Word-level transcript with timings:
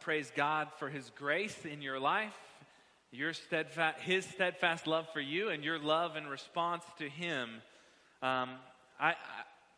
praise 0.00 0.30
God 0.34 0.68
for 0.78 0.88
His 0.88 1.10
grace 1.16 1.64
in 1.64 1.82
your 1.82 1.98
life, 1.98 2.36
your 3.10 3.32
steadfast, 3.32 4.00
His 4.00 4.24
steadfast 4.24 4.86
love 4.86 5.08
for 5.12 5.20
you, 5.20 5.48
and 5.48 5.64
your 5.64 5.78
love 5.78 6.16
and 6.16 6.28
response 6.28 6.84
to 6.98 7.08
Him. 7.08 7.48
Um, 8.22 8.50
I, 9.00 9.10
I, 9.10 9.14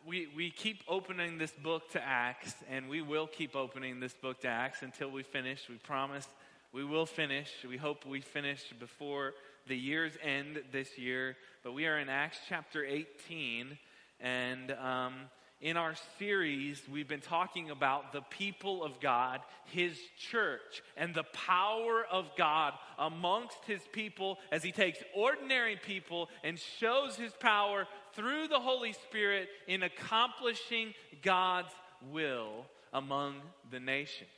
we, 0.07 0.29
we 0.35 0.51
keep 0.51 0.83
opening 0.89 1.39
this 1.39 1.53
book 1.53 1.91
to 1.93 2.03
Acts, 2.03 2.55
and 2.71 2.89
we 2.89 3.03
will 3.03 3.27
keep 3.27 3.55
opening 3.55 4.01
this 4.01 4.15
book 4.15 4.41
to 4.41 4.49
Acts 4.49 4.83
until 4.83 5.11
we 5.11 5.23
finish. 5.23 5.69
We 5.69 5.77
promise 5.77 6.27
we 6.73 6.85
will 6.85 7.07
finish. 7.07 7.51
We 7.69 7.77
hope 7.77 8.07
we 8.07 8.21
finish 8.21 8.63
before 8.79 9.35
the 9.67 9.77
year's 9.77 10.13
end 10.23 10.63
this 10.73 10.99
year. 10.99 11.37
But 11.65 11.73
we 11.73 11.87
are 11.87 11.99
in 11.99 12.09
Acts 12.09 12.39
chapter 12.49 12.85
18, 12.85 13.77
and 14.21 14.71
um, 14.73 15.15
in 15.61 15.77
our 15.77 15.95
series, 16.19 16.81
we've 16.91 17.09
been 17.09 17.21
talking 17.21 17.71
about 17.71 18.13
the 18.13 18.23
people 18.23 18.83
of 18.83 18.99
God, 18.99 19.41
His 19.67 19.99
church, 20.31 20.83
and 20.97 21.15
the 21.15 21.27
power 21.35 22.05
of 22.11 22.31
God 22.37 22.73
amongst 22.99 23.59
His 23.67 23.83
people 23.93 24.39
as 24.51 24.63
He 24.63 24.73
takes 24.73 24.99
ordinary 25.15 25.77
people 25.77 26.31
and 26.43 26.59
shows 26.59 27.17
His 27.17 27.33
power 27.41 27.87
through 28.15 28.49
the 28.49 28.59
Holy 28.59 28.95
Spirit 28.95 29.49
in 29.69 29.83
accomplishing 29.83 30.95
God's 31.23 31.73
will 32.11 32.65
among 32.95 33.37
the 33.71 33.81
nations. 33.81 34.31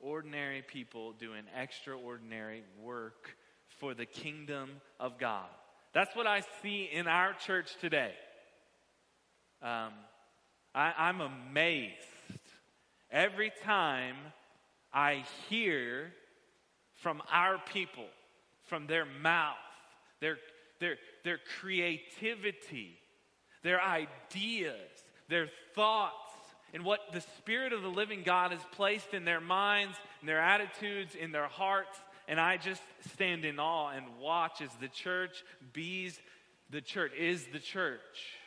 Ordinary 0.00 0.62
people 0.62 1.12
doing 1.12 1.44
extraordinary 1.56 2.64
work 2.82 3.36
for 3.78 3.94
the 3.94 4.06
kingdom 4.06 4.70
of 4.98 5.18
God. 5.18 5.46
That's 5.94 6.14
what 6.16 6.26
I 6.26 6.42
see 6.62 6.88
in 6.92 7.06
our 7.06 7.32
church 7.34 7.70
today. 7.80 8.12
Um, 9.62 9.92
I, 10.74 10.94
I'm 10.96 11.20
amazed 11.20 11.92
every 13.10 13.52
time 13.62 14.16
I 14.92 15.24
hear 15.48 16.12
from 16.94 17.22
our 17.30 17.58
people, 17.72 18.06
from 18.64 18.86
their 18.86 19.04
mouth, 19.04 19.56
their, 20.20 20.38
their, 20.78 20.96
their 21.24 21.38
creativity, 21.60 22.98
their 23.62 23.82
ideas, 23.82 24.88
their 25.28 25.48
thoughts, 25.74 26.14
and 26.72 26.84
what 26.84 27.00
the 27.12 27.20
Spirit 27.20 27.72
of 27.72 27.82
the 27.82 27.88
living 27.88 28.22
God 28.24 28.52
has 28.52 28.60
placed 28.72 29.12
in 29.12 29.24
their 29.24 29.40
minds, 29.40 29.98
in 30.22 30.26
their 30.26 30.40
attitudes, 30.40 31.14
in 31.14 31.32
their 31.32 31.48
hearts. 31.48 31.98
And 32.28 32.40
I 32.40 32.56
just 32.56 32.82
stand 33.12 33.44
in 33.44 33.58
awe 33.58 33.90
and 33.90 34.06
watch 34.20 34.62
as 34.62 34.70
the 34.80 34.88
church 34.88 35.44
bees 35.72 36.18
the 36.70 36.80
church, 36.80 37.12
is 37.18 37.46
the 37.52 37.58
church 37.58 38.38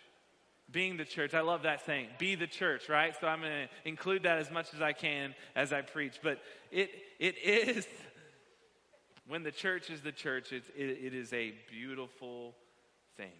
being 0.73 0.97
the 0.97 1.05
church. 1.05 1.33
I 1.33 1.41
love 1.41 1.63
that 1.63 1.85
saying, 1.85 2.07
be 2.17 2.35
the 2.35 2.47
church, 2.47 2.89
right? 2.89 3.15
So 3.21 3.27
I'm 3.27 3.39
going 3.39 3.51
to 3.51 3.87
include 3.87 4.23
that 4.23 4.39
as 4.39 4.51
much 4.51 4.73
as 4.73 4.81
I 4.81 4.91
can 4.91 5.33
as 5.55 5.71
I 5.71 5.81
preach. 5.81 6.19
But 6.21 6.39
it, 6.71 6.89
it 7.19 7.37
is, 7.37 7.87
when 9.27 9.43
the 9.43 9.51
church 9.51 9.89
is 9.89 10.01
the 10.01 10.11
church, 10.11 10.51
it, 10.51 10.63
it 10.75 11.13
is 11.13 11.31
a 11.31 11.53
beautiful 11.69 12.55
thing. 13.15 13.31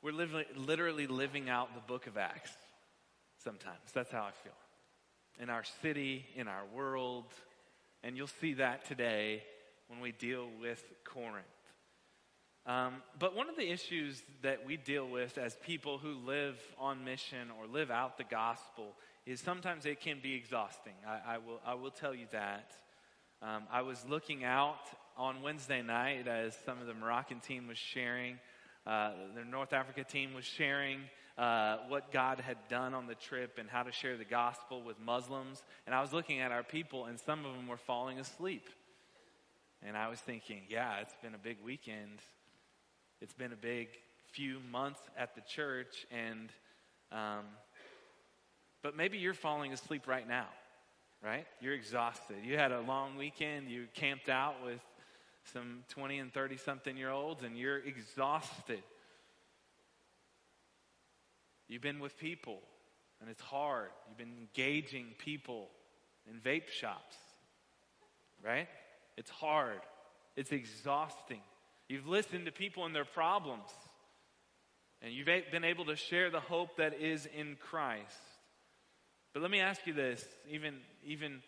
We're 0.00 0.12
living, 0.12 0.44
literally 0.56 1.08
living 1.08 1.50
out 1.50 1.74
the 1.74 1.80
book 1.80 2.06
of 2.06 2.16
Acts 2.16 2.52
sometimes. 3.42 3.92
That's 3.92 4.12
how 4.12 4.22
I 4.22 4.30
feel. 4.44 4.52
In 5.40 5.50
our 5.50 5.64
city, 5.82 6.24
in 6.36 6.46
our 6.46 6.62
world. 6.72 7.24
And 8.04 8.16
you'll 8.16 8.28
see 8.28 8.54
that 8.54 8.86
today 8.86 9.42
when 9.88 10.00
we 10.00 10.12
deal 10.12 10.46
with 10.60 10.84
Corinth. 11.04 11.46
Um, 12.68 12.96
but 13.18 13.34
one 13.34 13.48
of 13.48 13.56
the 13.56 13.70
issues 13.70 14.22
that 14.42 14.66
we 14.66 14.76
deal 14.76 15.08
with 15.08 15.38
as 15.38 15.56
people 15.64 15.96
who 15.96 16.12
live 16.26 16.58
on 16.78 17.02
mission 17.02 17.48
or 17.58 17.66
live 17.66 17.90
out 17.90 18.18
the 18.18 18.24
gospel 18.24 18.94
is 19.24 19.40
sometimes 19.40 19.86
it 19.86 20.02
can 20.02 20.18
be 20.22 20.34
exhausting. 20.34 20.92
I, 21.06 21.36
I 21.36 21.38
will, 21.38 21.60
I 21.66 21.74
will 21.74 21.90
tell 21.90 22.14
you 22.14 22.26
that. 22.32 22.72
Um, 23.40 23.62
I 23.72 23.80
was 23.80 24.04
looking 24.06 24.44
out 24.44 24.80
on 25.16 25.40
Wednesday 25.40 25.80
night 25.80 26.28
as 26.28 26.58
some 26.66 26.78
of 26.78 26.86
the 26.86 26.92
Moroccan 26.92 27.40
team 27.40 27.68
was 27.68 27.78
sharing, 27.78 28.38
uh, 28.86 29.12
the 29.34 29.46
North 29.46 29.72
Africa 29.72 30.04
team 30.04 30.34
was 30.34 30.44
sharing 30.44 31.00
uh, 31.38 31.78
what 31.88 32.12
God 32.12 32.38
had 32.38 32.58
done 32.68 32.92
on 32.92 33.06
the 33.06 33.14
trip 33.14 33.56
and 33.58 33.70
how 33.70 33.82
to 33.82 33.92
share 33.92 34.18
the 34.18 34.26
gospel 34.26 34.82
with 34.82 35.00
Muslims. 35.00 35.62
And 35.86 35.94
I 35.94 36.02
was 36.02 36.12
looking 36.12 36.40
at 36.40 36.52
our 36.52 36.64
people, 36.64 37.06
and 37.06 37.18
some 37.18 37.46
of 37.46 37.54
them 37.54 37.66
were 37.66 37.78
falling 37.78 38.18
asleep. 38.18 38.68
And 39.82 39.96
I 39.96 40.08
was 40.08 40.18
thinking, 40.18 40.64
yeah, 40.68 40.98
it's 40.98 41.14
been 41.22 41.34
a 41.34 41.38
big 41.38 41.56
weekend 41.64 42.20
it's 43.20 43.34
been 43.34 43.52
a 43.52 43.56
big 43.56 43.88
few 44.32 44.58
months 44.70 45.00
at 45.16 45.34
the 45.34 45.40
church, 45.40 46.06
and 46.10 46.50
um, 47.10 47.44
but 48.82 48.96
maybe 48.96 49.18
you're 49.18 49.34
falling 49.34 49.72
asleep 49.72 50.06
right 50.06 50.26
now, 50.28 50.46
right? 51.22 51.46
You're 51.60 51.74
exhausted. 51.74 52.36
You 52.44 52.56
had 52.56 52.70
a 52.70 52.80
long 52.80 53.16
weekend. 53.16 53.68
You 53.68 53.86
camped 53.94 54.28
out 54.28 54.54
with 54.64 54.80
some 55.52 55.84
20 55.88 56.18
and 56.18 56.32
30 56.32 56.56
something 56.58 56.96
year 56.96 57.10
olds, 57.10 57.42
and 57.42 57.56
you're 57.56 57.78
exhausted. 57.78 58.82
You've 61.66 61.82
been 61.82 61.98
with 61.98 62.16
people, 62.18 62.60
and 63.20 63.28
it's 63.28 63.42
hard. 63.42 63.88
You've 64.08 64.18
been 64.18 64.36
engaging 64.38 65.06
people 65.18 65.68
in 66.28 66.40
vape 66.40 66.68
shops, 66.68 67.16
right? 68.44 68.68
It's 69.16 69.30
hard. 69.30 69.80
It's 70.36 70.52
exhausting. 70.52 71.40
You've 71.88 72.06
listened 72.06 72.46
to 72.46 72.52
people 72.52 72.84
and 72.84 72.94
their 72.94 73.04
problems. 73.04 73.68
And 75.00 75.12
you've 75.12 75.26
been 75.26 75.64
able 75.64 75.86
to 75.86 75.96
share 75.96 76.30
the 76.30 76.40
hope 76.40 76.76
that 76.78 77.00
is 77.00 77.26
in 77.26 77.56
Christ. 77.60 78.20
But 79.32 79.42
let 79.42 79.50
me 79.50 79.60
ask 79.60 79.86
you 79.86 79.92
this 79.92 80.24
even, 80.50 80.74
even 81.04 81.40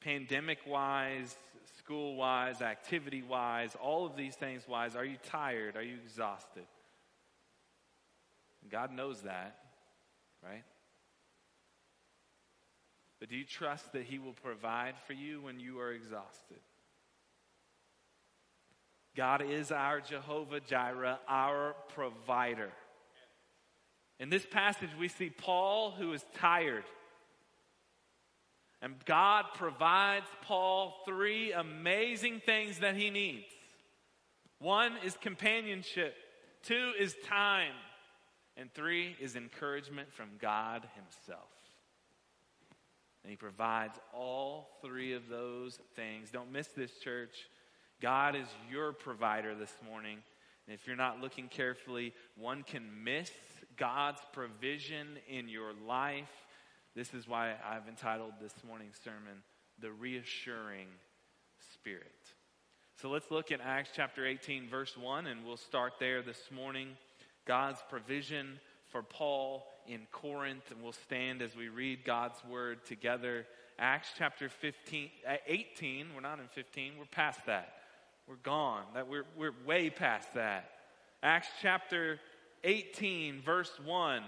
pandemic 0.00 0.58
wise, 0.66 1.36
school 1.78 2.16
wise, 2.16 2.60
activity 2.60 3.22
wise, 3.22 3.76
all 3.80 4.06
of 4.06 4.16
these 4.16 4.34
things 4.34 4.66
wise, 4.66 4.96
are 4.96 5.04
you 5.04 5.16
tired? 5.30 5.76
Are 5.76 5.82
you 5.82 5.96
exhausted? 6.04 6.64
God 8.70 8.92
knows 8.92 9.22
that, 9.22 9.56
right? 10.42 10.64
But 13.20 13.28
do 13.28 13.36
you 13.36 13.44
trust 13.44 13.92
that 13.92 14.02
He 14.02 14.18
will 14.18 14.34
provide 14.34 14.94
for 15.06 15.12
you 15.12 15.42
when 15.42 15.60
you 15.60 15.80
are 15.80 15.92
exhausted? 15.92 16.58
God 19.18 19.42
is 19.42 19.72
our 19.72 20.00
Jehovah 20.00 20.60
Jireh, 20.60 21.18
our 21.26 21.74
provider. 21.92 22.70
In 24.20 24.30
this 24.30 24.46
passage, 24.46 24.90
we 24.96 25.08
see 25.08 25.28
Paul 25.28 25.90
who 25.90 26.12
is 26.12 26.24
tired. 26.36 26.84
And 28.80 28.94
God 29.06 29.46
provides 29.56 30.26
Paul 30.42 30.94
three 31.04 31.50
amazing 31.50 32.42
things 32.46 32.78
that 32.78 32.94
he 32.94 33.10
needs 33.10 33.48
one 34.60 34.92
is 35.04 35.16
companionship, 35.20 36.14
two 36.62 36.92
is 36.96 37.16
time, 37.26 37.74
and 38.56 38.72
three 38.72 39.16
is 39.20 39.34
encouragement 39.34 40.12
from 40.12 40.30
God 40.40 40.86
Himself. 40.94 41.50
And 43.24 43.30
He 43.30 43.36
provides 43.36 43.98
all 44.14 44.78
three 44.80 45.12
of 45.14 45.28
those 45.28 45.80
things. 45.96 46.30
Don't 46.30 46.52
miss 46.52 46.68
this, 46.68 46.92
church. 47.02 47.34
God 48.00 48.36
is 48.36 48.46
your 48.70 48.92
provider 48.92 49.54
this 49.54 49.72
morning. 49.84 50.18
And 50.66 50.74
if 50.74 50.86
you're 50.86 50.96
not 50.96 51.20
looking 51.20 51.48
carefully, 51.48 52.14
one 52.36 52.62
can 52.62 53.02
miss 53.02 53.30
God's 53.76 54.20
provision 54.32 55.18
in 55.28 55.48
your 55.48 55.72
life. 55.86 56.30
This 56.94 57.12
is 57.12 57.26
why 57.26 57.54
I've 57.66 57.88
entitled 57.88 58.34
this 58.40 58.54
morning's 58.66 58.98
sermon, 59.02 59.42
The 59.80 59.90
Reassuring 59.90 60.88
Spirit. 61.74 62.12
So 63.00 63.10
let's 63.10 63.30
look 63.30 63.50
at 63.50 63.60
Acts 63.60 63.90
chapter 63.94 64.26
18, 64.26 64.68
verse 64.68 64.96
1, 64.96 65.26
and 65.26 65.44
we'll 65.44 65.56
start 65.56 65.94
there 65.98 66.22
this 66.22 66.50
morning. 66.54 66.90
God's 67.46 67.80
provision 67.88 68.60
for 68.90 69.02
Paul 69.02 69.66
in 69.86 70.06
Corinth, 70.12 70.70
and 70.70 70.82
we'll 70.82 70.92
stand 70.92 71.42
as 71.42 71.56
we 71.56 71.68
read 71.68 72.04
God's 72.04 72.38
word 72.48 72.84
together. 72.84 73.46
Acts 73.78 74.10
chapter 74.18 74.48
15, 74.48 75.10
uh, 75.26 75.34
18, 75.46 76.08
we're 76.14 76.20
not 76.20 76.40
in 76.40 76.48
15, 76.48 76.94
we're 76.98 77.04
past 77.06 77.40
that. 77.46 77.77
We're 78.28 78.36
gone. 78.42 78.82
That 78.92 79.08
we're, 79.08 79.24
we're 79.38 79.54
way 79.66 79.88
past 79.88 80.34
that. 80.34 80.68
Acts 81.22 81.48
chapter 81.62 82.20
18, 82.62 83.40
verse 83.40 83.72
1. 83.82 84.22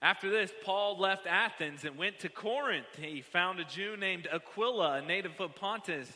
After 0.00 0.30
this, 0.30 0.50
Paul 0.64 0.98
left 0.98 1.26
Athens 1.26 1.84
and 1.84 1.98
went 1.98 2.20
to 2.20 2.30
Corinth. 2.30 2.86
He 2.98 3.20
found 3.20 3.60
a 3.60 3.64
Jew 3.64 3.94
named 3.98 4.26
Aquila, 4.32 4.98
a 4.98 5.02
native 5.02 5.38
of 5.38 5.54
Pontus, 5.54 6.10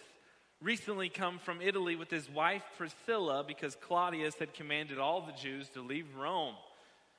recently 0.62 1.10
come 1.10 1.38
from 1.38 1.60
Italy 1.60 1.94
with 1.94 2.08
his 2.08 2.30
wife 2.30 2.62
Priscilla 2.78 3.44
because 3.46 3.76
Claudius 3.76 4.36
had 4.36 4.54
commanded 4.54 4.98
all 4.98 5.20
the 5.20 5.32
Jews 5.32 5.68
to 5.70 5.82
leave 5.82 6.06
Rome. 6.16 6.54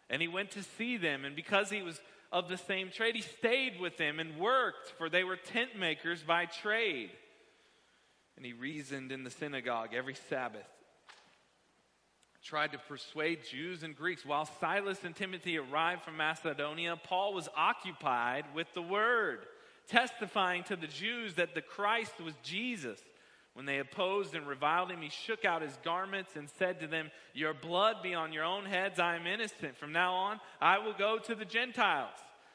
And 0.10 0.20
he 0.20 0.28
went 0.28 0.50
to 0.52 0.64
see 0.64 0.98
them, 0.98 1.26
and 1.26 1.36
because 1.36 1.70
he 1.70 1.84
was 1.84 2.02
of 2.32 2.50
the 2.50 2.58
same 2.58 2.90
trade, 2.90 3.16
he 3.16 3.22
stayed 3.22 3.80
with 3.80 3.98
them 3.98 4.20
and 4.20 4.40
worked, 4.40 4.94
for 4.98 5.10
they 5.10 5.24
were 5.24 5.36
tent 5.36 5.78
makers 5.78 6.24
by 6.24 6.46
trade 6.46 7.12
and 8.36 8.46
he 8.46 8.54
reasoned 8.54 9.12
in 9.12 9.24
the 9.24 9.32
synagogue 9.32 9.90
every 9.94 10.16
Sabbath, 10.30 10.68
tried 12.44 12.74
to 12.74 12.78
persuade 12.78 13.40
Jews 13.50 13.84
and 13.84 13.96
Greeks. 13.96 14.26
While 14.26 14.46
Silas 14.60 15.04
and 15.04 15.16
Timothy 15.16 15.58
arrived 15.58 16.04
from 16.04 16.18
Macedonia, 16.18 16.98
Paul 17.02 17.34
was 17.34 17.48
occupied 17.56 18.46
with 18.54 18.68
the 18.74 18.82
word, 18.82 19.46
testifying 19.88 20.64
to 20.66 20.76
the 20.76 20.88
Jews 20.88 21.36
that 21.36 21.56
the 21.56 21.62
Christ 21.62 22.20
was 22.24 22.34
Jesus. 22.44 23.00
When 23.54 23.66
they 23.66 23.78
opposed 23.80 24.34
and 24.34 24.48
reviled 24.48 24.92
him, 24.92 25.02
he 25.02 25.10
shook 25.10 25.46
out 25.46 25.62
his 25.62 25.78
garments 25.84 26.36
and 26.36 26.50
said 26.58 26.80
to 26.80 26.88
them, 26.88 27.12
Your 27.34 27.54
blood 27.54 27.98
be 28.02 28.16
on 28.16 28.34
your 28.34 28.44
own 28.44 28.66
heads. 28.66 29.00
I 29.00 29.16
am 29.16 29.28
innocent. 29.28 29.78
From 29.78 29.92
now 29.92 30.16
on, 30.16 30.40
I 30.60 30.80
will 30.80 30.94
go 30.94 31.20
to 31.20 31.36
the 31.36 31.46
Gentiles. 31.46 32.18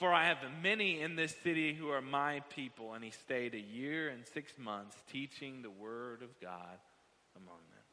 For 0.00 0.14
I 0.14 0.28
have 0.28 0.38
many 0.62 1.02
in 1.02 1.14
this 1.14 1.36
city 1.44 1.74
who 1.74 1.90
are 1.90 2.00
my 2.00 2.40
people. 2.56 2.94
And 2.94 3.04
he 3.04 3.10
stayed 3.10 3.54
a 3.54 3.60
year 3.60 4.08
and 4.08 4.26
six 4.26 4.54
months 4.58 4.96
teaching 5.12 5.60
the 5.60 5.68
word 5.68 6.22
of 6.22 6.40
God 6.40 6.78
among 7.36 7.58
them. 7.70 7.84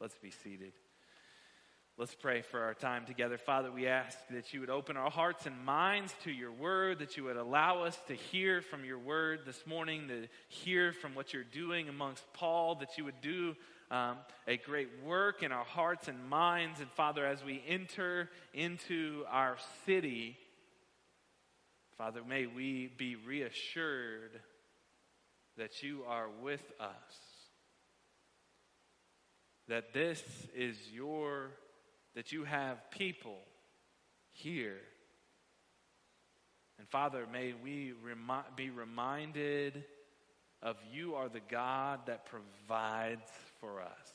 Let's 0.00 0.16
be 0.16 0.30
seated. 0.30 0.72
Let's 1.98 2.14
pray 2.14 2.40
for 2.40 2.60
our 2.60 2.72
time 2.72 3.04
together. 3.04 3.36
Father, 3.36 3.70
we 3.70 3.86
ask 3.86 4.16
that 4.30 4.54
you 4.54 4.60
would 4.60 4.70
open 4.70 4.96
our 4.96 5.10
hearts 5.10 5.44
and 5.44 5.66
minds 5.66 6.14
to 6.24 6.32
your 6.32 6.50
word, 6.50 7.00
that 7.00 7.18
you 7.18 7.24
would 7.24 7.36
allow 7.36 7.84
us 7.84 7.98
to 8.08 8.14
hear 8.14 8.62
from 8.62 8.86
your 8.86 8.98
word 8.98 9.40
this 9.44 9.66
morning, 9.66 10.08
to 10.08 10.26
hear 10.48 10.94
from 10.94 11.14
what 11.14 11.34
you're 11.34 11.44
doing 11.44 11.90
amongst 11.90 12.24
Paul, 12.32 12.76
that 12.76 12.96
you 12.96 13.04
would 13.04 13.20
do 13.20 13.54
um, 13.90 14.16
a 14.48 14.56
great 14.56 14.88
work 15.04 15.42
in 15.42 15.52
our 15.52 15.64
hearts 15.64 16.08
and 16.08 16.26
minds. 16.30 16.80
And 16.80 16.90
Father, 16.92 17.26
as 17.26 17.44
we 17.44 17.62
enter 17.68 18.30
into 18.54 19.24
our 19.30 19.58
city, 19.84 20.38
Father, 21.96 22.22
may 22.26 22.46
we 22.46 22.90
be 22.96 23.14
reassured 23.14 24.40
that 25.56 25.82
you 25.82 26.02
are 26.08 26.28
with 26.42 26.72
us. 26.80 26.88
That 29.68 29.94
this 29.94 30.22
is 30.56 30.76
your, 30.92 31.50
that 32.16 32.32
you 32.32 32.44
have 32.44 32.90
people 32.90 33.38
here. 34.32 34.80
And 36.78 36.88
Father, 36.88 37.26
may 37.32 37.54
we 37.62 37.92
remi- 38.02 38.42
be 38.56 38.70
reminded 38.70 39.84
of 40.60 40.76
you 40.92 41.14
are 41.14 41.28
the 41.28 41.40
God 41.48 42.00
that 42.06 42.26
provides 42.26 43.30
for 43.60 43.80
us. 43.80 44.12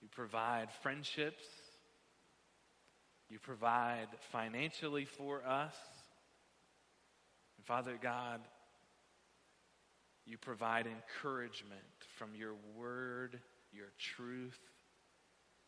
You 0.00 0.08
provide 0.10 0.68
friendships 0.82 1.44
you 3.28 3.38
provide 3.38 4.08
financially 4.32 5.04
for 5.04 5.44
us. 5.46 5.74
And 7.56 7.66
Father 7.66 7.98
God, 8.00 8.40
you 10.26 10.38
provide 10.38 10.86
encouragement 10.86 11.80
from 12.16 12.34
your 12.34 12.54
word, 12.76 13.40
your 13.72 13.92
truth. 13.98 14.58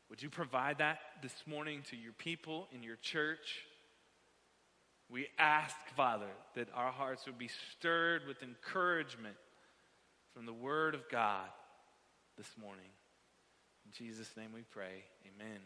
Would 0.08 0.22
you 0.22 0.30
provide 0.30 0.78
that 0.78 0.98
this 1.22 1.34
morning 1.46 1.82
to 1.90 1.96
your 1.96 2.12
people 2.12 2.68
in 2.72 2.82
your 2.82 2.96
church? 2.96 3.64
We 5.08 5.28
ask, 5.38 5.76
Father, 5.96 6.30
that 6.54 6.68
our 6.74 6.90
hearts 6.90 7.26
would 7.26 7.38
be 7.38 7.50
stirred 7.78 8.22
with 8.26 8.42
encouragement 8.42 9.36
from 10.34 10.46
the 10.46 10.52
Word 10.52 10.94
of 10.94 11.08
God 11.08 11.48
this 12.36 12.50
morning. 12.60 12.90
In 13.84 13.92
Jesus' 13.92 14.36
name 14.36 14.50
we 14.52 14.62
pray. 14.62 15.04
Amen. 15.24 15.60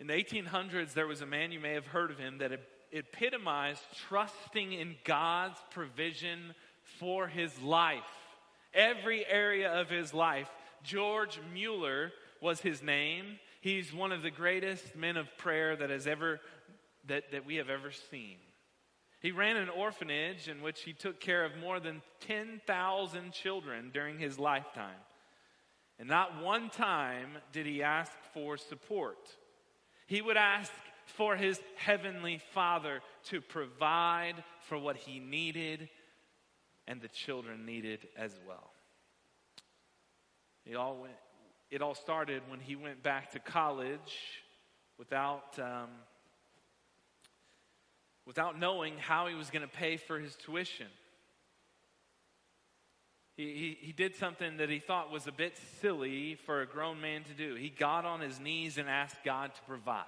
In 0.00 0.06
the 0.06 0.14
1800s, 0.14 0.92
there 0.92 1.06
was 1.06 1.22
a 1.22 1.26
man, 1.26 1.50
you 1.50 1.60
may 1.60 1.74
have 1.74 1.86
heard 1.86 2.10
of 2.10 2.18
him, 2.18 2.38
that 2.38 2.52
epitomized 2.92 3.82
trusting 4.08 4.72
in 4.72 4.96
God's 5.04 5.58
provision 5.70 6.54
for 6.98 7.26
his 7.26 7.60
life. 7.60 8.02
Every 8.72 9.26
area 9.26 9.72
of 9.72 9.90
his 9.90 10.14
life. 10.14 10.48
George 10.84 11.40
Mueller 11.52 12.12
was 12.40 12.60
his 12.60 12.82
name. 12.82 13.38
He's 13.60 13.92
one 13.92 14.12
of 14.12 14.22
the 14.22 14.30
greatest 14.30 14.94
men 14.94 15.16
of 15.16 15.26
prayer 15.36 15.74
that 15.76 15.90
has 15.90 16.06
ever 16.06 16.40
that, 17.08 17.32
that 17.32 17.46
we 17.46 17.56
have 17.56 17.70
ever 17.70 17.90
seen. 17.90 18.36
He 19.20 19.32
ran 19.32 19.56
an 19.56 19.68
orphanage 19.68 20.46
in 20.46 20.62
which 20.62 20.82
he 20.82 20.92
took 20.92 21.18
care 21.18 21.44
of 21.44 21.56
more 21.56 21.80
than 21.80 22.02
10,000 22.20 23.32
children 23.32 23.90
during 23.92 24.18
his 24.18 24.38
lifetime. 24.38 25.00
And 25.98 26.08
not 26.08 26.42
one 26.42 26.70
time 26.70 27.38
did 27.50 27.66
he 27.66 27.82
ask 27.82 28.12
for 28.32 28.56
support. 28.56 29.18
He 30.08 30.22
would 30.22 30.38
ask 30.38 30.72
for 31.04 31.36
his 31.36 31.60
heavenly 31.76 32.40
Father 32.54 33.02
to 33.24 33.42
provide 33.42 34.42
for 34.62 34.78
what 34.78 34.96
he 34.96 35.20
needed 35.20 35.90
and 36.86 36.98
the 37.02 37.08
children 37.08 37.66
needed 37.66 38.08
as 38.16 38.32
well. 38.48 38.70
It 40.64 40.76
all, 40.76 40.96
went, 40.96 41.14
it 41.70 41.82
all 41.82 41.94
started 41.94 42.42
when 42.48 42.58
he 42.58 42.74
went 42.74 43.02
back 43.02 43.32
to 43.32 43.38
college 43.38 44.42
without, 44.98 45.58
um, 45.58 45.90
without 48.26 48.58
knowing 48.58 48.94
how 48.96 49.26
he 49.26 49.34
was 49.34 49.50
going 49.50 49.62
to 49.62 49.68
pay 49.68 49.98
for 49.98 50.18
his 50.18 50.34
tuition. 50.36 50.88
He, 53.38 53.76
he, 53.80 53.86
he 53.86 53.92
did 53.92 54.16
something 54.16 54.56
that 54.56 54.68
he 54.68 54.80
thought 54.80 55.12
was 55.12 55.28
a 55.28 55.32
bit 55.32 55.56
silly 55.80 56.34
for 56.34 56.60
a 56.60 56.66
grown 56.66 57.00
man 57.00 57.22
to 57.22 57.34
do. 57.34 57.54
He 57.54 57.70
got 57.70 58.04
on 58.04 58.20
his 58.20 58.40
knees 58.40 58.78
and 58.78 58.88
asked 58.90 59.22
God 59.24 59.54
to 59.54 59.62
provide. 59.62 60.04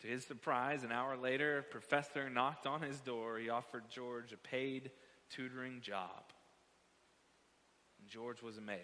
To 0.00 0.06
his 0.06 0.24
surprise, 0.24 0.82
an 0.82 0.90
hour 0.90 1.18
later, 1.18 1.58
a 1.58 1.62
professor 1.62 2.30
knocked 2.30 2.66
on 2.66 2.80
his 2.80 2.98
door. 3.00 3.38
He 3.38 3.50
offered 3.50 3.90
George 3.90 4.32
a 4.32 4.38
paid 4.38 4.90
tutoring 5.28 5.82
job. 5.82 6.32
And 8.00 8.08
George 8.08 8.40
was 8.40 8.56
amazed. 8.56 8.80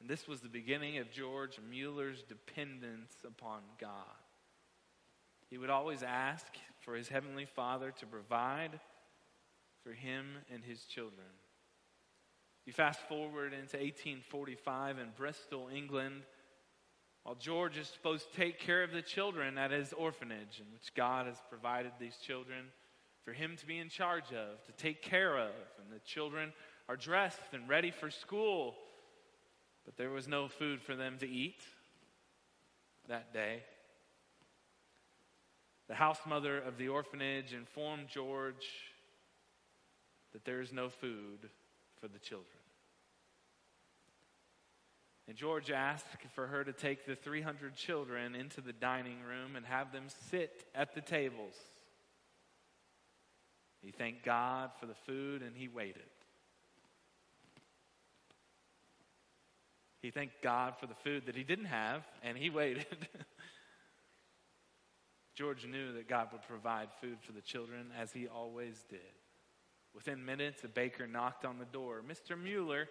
And 0.00 0.10
this 0.10 0.28
was 0.28 0.40
the 0.40 0.50
beginning 0.50 0.98
of 0.98 1.10
George 1.10 1.58
Mueller's 1.66 2.22
dependence 2.24 3.14
upon 3.26 3.60
God. 3.80 3.90
He 5.48 5.56
would 5.56 5.70
always 5.70 6.02
ask 6.02 6.44
for 6.80 6.94
his 6.94 7.08
heavenly 7.08 7.46
Father 7.46 7.90
to 8.00 8.06
provide 8.06 8.78
for 9.88 9.94
him 9.94 10.26
and 10.52 10.62
his 10.62 10.84
children. 10.84 11.26
You 12.66 12.74
fast 12.74 13.00
forward 13.08 13.54
into 13.54 13.78
1845 13.78 14.98
in 14.98 15.08
Bristol, 15.16 15.70
England, 15.74 16.24
while 17.22 17.36
George 17.36 17.78
is 17.78 17.88
supposed 17.88 18.30
to 18.30 18.36
take 18.36 18.58
care 18.58 18.82
of 18.82 18.92
the 18.92 19.00
children 19.00 19.56
at 19.56 19.70
his 19.70 19.94
orphanage, 19.94 20.60
in 20.60 20.70
which 20.74 20.92
God 20.94 21.26
has 21.26 21.38
provided 21.48 21.92
these 21.98 22.16
children 22.18 22.66
for 23.24 23.32
him 23.32 23.56
to 23.56 23.66
be 23.66 23.78
in 23.78 23.88
charge 23.88 24.30
of, 24.32 24.62
to 24.66 24.72
take 24.76 25.00
care 25.00 25.38
of. 25.38 25.52
And 25.78 25.90
the 25.90 26.04
children 26.04 26.52
are 26.86 26.96
dressed 26.96 27.40
and 27.54 27.66
ready 27.66 27.90
for 27.90 28.10
school, 28.10 28.74
but 29.86 29.96
there 29.96 30.10
was 30.10 30.28
no 30.28 30.48
food 30.48 30.82
for 30.82 30.96
them 30.96 31.16
to 31.20 31.26
eat 31.26 31.62
that 33.08 33.32
day. 33.32 33.62
The 35.88 35.94
house 35.94 36.20
mother 36.26 36.58
of 36.58 36.76
the 36.76 36.88
orphanage 36.88 37.54
informed 37.54 38.08
George 38.08 38.87
that 40.38 40.44
there 40.44 40.60
is 40.60 40.72
no 40.72 40.88
food 40.88 41.50
for 42.00 42.06
the 42.06 42.20
children. 42.20 42.46
And 45.26 45.36
George 45.36 45.72
asked 45.72 46.06
for 46.32 46.46
her 46.46 46.62
to 46.62 46.72
take 46.72 47.04
the 47.04 47.16
300 47.16 47.74
children 47.74 48.36
into 48.36 48.60
the 48.60 48.72
dining 48.72 49.16
room 49.28 49.56
and 49.56 49.66
have 49.66 49.90
them 49.90 50.04
sit 50.30 50.64
at 50.76 50.94
the 50.94 51.00
tables. 51.00 51.54
He 53.82 53.90
thanked 53.90 54.24
God 54.24 54.70
for 54.78 54.86
the 54.86 54.94
food 54.94 55.42
and 55.42 55.56
he 55.56 55.66
waited. 55.66 56.02
He 60.02 60.12
thanked 60.12 60.40
God 60.40 60.74
for 60.78 60.86
the 60.86 60.94
food 60.94 61.26
that 61.26 61.34
he 61.34 61.42
didn't 61.42 61.64
have 61.64 62.04
and 62.22 62.38
he 62.38 62.48
waited. 62.48 62.86
George 65.34 65.66
knew 65.66 65.94
that 65.94 66.08
God 66.08 66.28
would 66.30 66.42
provide 66.42 66.90
food 67.00 67.18
for 67.22 67.32
the 67.32 67.40
children 67.40 67.88
as 68.00 68.12
he 68.12 68.28
always 68.28 68.84
did. 68.88 69.17
Within 69.98 70.24
minutes, 70.24 70.62
a 70.62 70.68
baker 70.68 71.08
knocked 71.08 71.44
on 71.44 71.58
the 71.58 71.64
door. 71.64 72.04
Mr. 72.08 72.40
Mueller, 72.40 72.88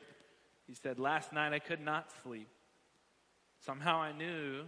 he 0.68 0.74
said, 0.74 1.00
Last 1.00 1.32
night 1.32 1.54
I 1.54 1.60
could 1.60 1.80
not 1.80 2.12
sleep. 2.22 2.50
Somehow 3.66 4.02
I 4.02 4.12
knew 4.12 4.66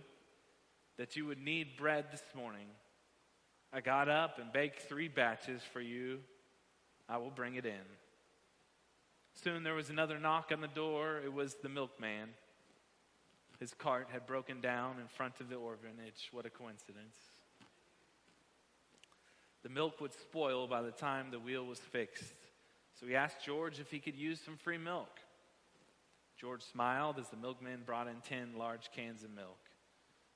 that 0.97 1.17
you 1.17 1.25
would 1.25 1.41
need 1.41 1.75
bread 1.77 2.05
this 2.13 2.23
morning. 2.33 2.67
I 3.73 3.81
got 3.81 4.07
up 4.07 4.39
and 4.39 4.53
baked 4.53 4.83
three 4.83 5.09
batches 5.09 5.61
for 5.73 5.81
you. 5.81 6.19
I 7.09 7.17
will 7.17 7.29
bring 7.29 7.55
it 7.55 7.65
in. 7.65 7.73
Soon 9.33 9.63
there 9.63 9.75
was 9.75 9.89
another 9.89 10.17
knock 10.17 10.49
on 10.53 10.61
the 10.61 10.69
door. 10.69 11.19
It 11.21 11.33
was 11.33 11.55
the 11.55 11.67
milkman. 11.67 12.29
His 13.59 13.73
cart 13.73 14.07
had 14.13 14.25
broken 14.25 14.61
down 14.61 14.95
in 15.01 15.09
front 15.09 15.41
of 15.41 15.49
the 15.49 15.57
orphanage. 15.57 16.29
What 16.31 16.45
a 16.45 16.49
coincidence. 16.49 17.17
The 19.63 19.69
milk 19.69 19.99
would 20.01 20.13
spoil 20.13 20.67
by 20.67 20.81
the 20.81 20.91
time 20.91 21.31
the 21.31 21.39
wheel 21.39 21.65
was 21.65 21.79
fixed. 21.79 22.33
So 22.99 23.05
he 23.05 23.15
asked 23.15 23.43
George 23.43 23.79
if 23.79 23.91
he 23.91 23.99
could 23.99 24.15
use 24.15 24.39
some 24.39 24.57
free 24.57 24.77
milk. 24.77 25.19
George 26.37 26.63
smiled 26.63 27.19
as 27.19 27.27
the 27.29 27.37
milkman 27.37 27.81
brought 27.85 28.07
in 28.07 28.21
10 28.27 28.57
large 28.57 28.91
cans 28.95 29.23
of 29.23 29.31
milk, 29.31 29.59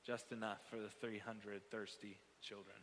just 0.06 0.32
enough 0.32 0.60
for 0.70 0.78
the 0.78 0.90
300 1.00 1.62
thirsty 1.72 2.18
children. 2.42 2.76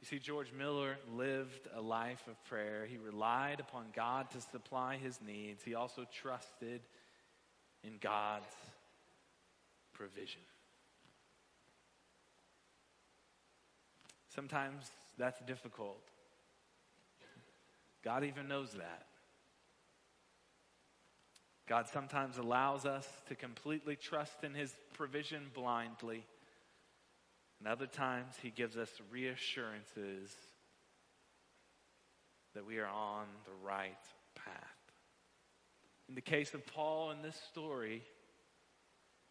You 0.00 0.06
see, 0.06 0.20
George 0.20 0.52
Miller 0.56 0.96
lived 1.12 1.66
a 1.74 1.80
life 1.80 2.22
of 2.28 2.42
prayer. 2.44 2.86
He 2.88 2.98
relied 2.98 3.58
upon 3.58 3.86
God 3.94 4.30
to 4.30 4.40
supply 4.40 4.96
his 4.96 5.18
needs. 5.20 5.64
He 5.64 5.74
also 5.74 6.06
trusted 6.22 6.82
in 7.82 7.94
God's 8.00 8.54
provision. 9.92 10.42
Sometimes 14.38 14.88
that's 15.18 15.40
difficult. 15.48 15.98
God 18.04 18.22
even 18.22 18.46
knows 18.46 18.70
that. 18.70 19.06
God 21.68 21.88
sometimes 21.88 22.38
allows 22.38 22.86
us 22.86 23.04
to 23.26 23.34
completely 23.34 23.96
trust 23.96 24.44
in 24.44 24.54
His 24.54 24.72
provision 24.94 25.50
blindly. 25.54 26.24
And 27.58 27.66
other 27.66 27.88
times, 27.88 28.34
He 28.40 28.50
gives 28.50 28.76
us 28.76 28.88
reassurances 29.10 30.32
that 32.54 32.64
we 32.64 32.78
are 32.78 32.86
on 32.86 33.26
the 33.44 33.66
right 33.66 34.04
path. 34.36 34.54
In 36.08 36.14
the 36.14 36.20
case 36.20 36.54
of 36.54 36.64
Paul 36.64 37.10
in 37.10 37.22
this 37.22 37.40
story, 37.50 38.04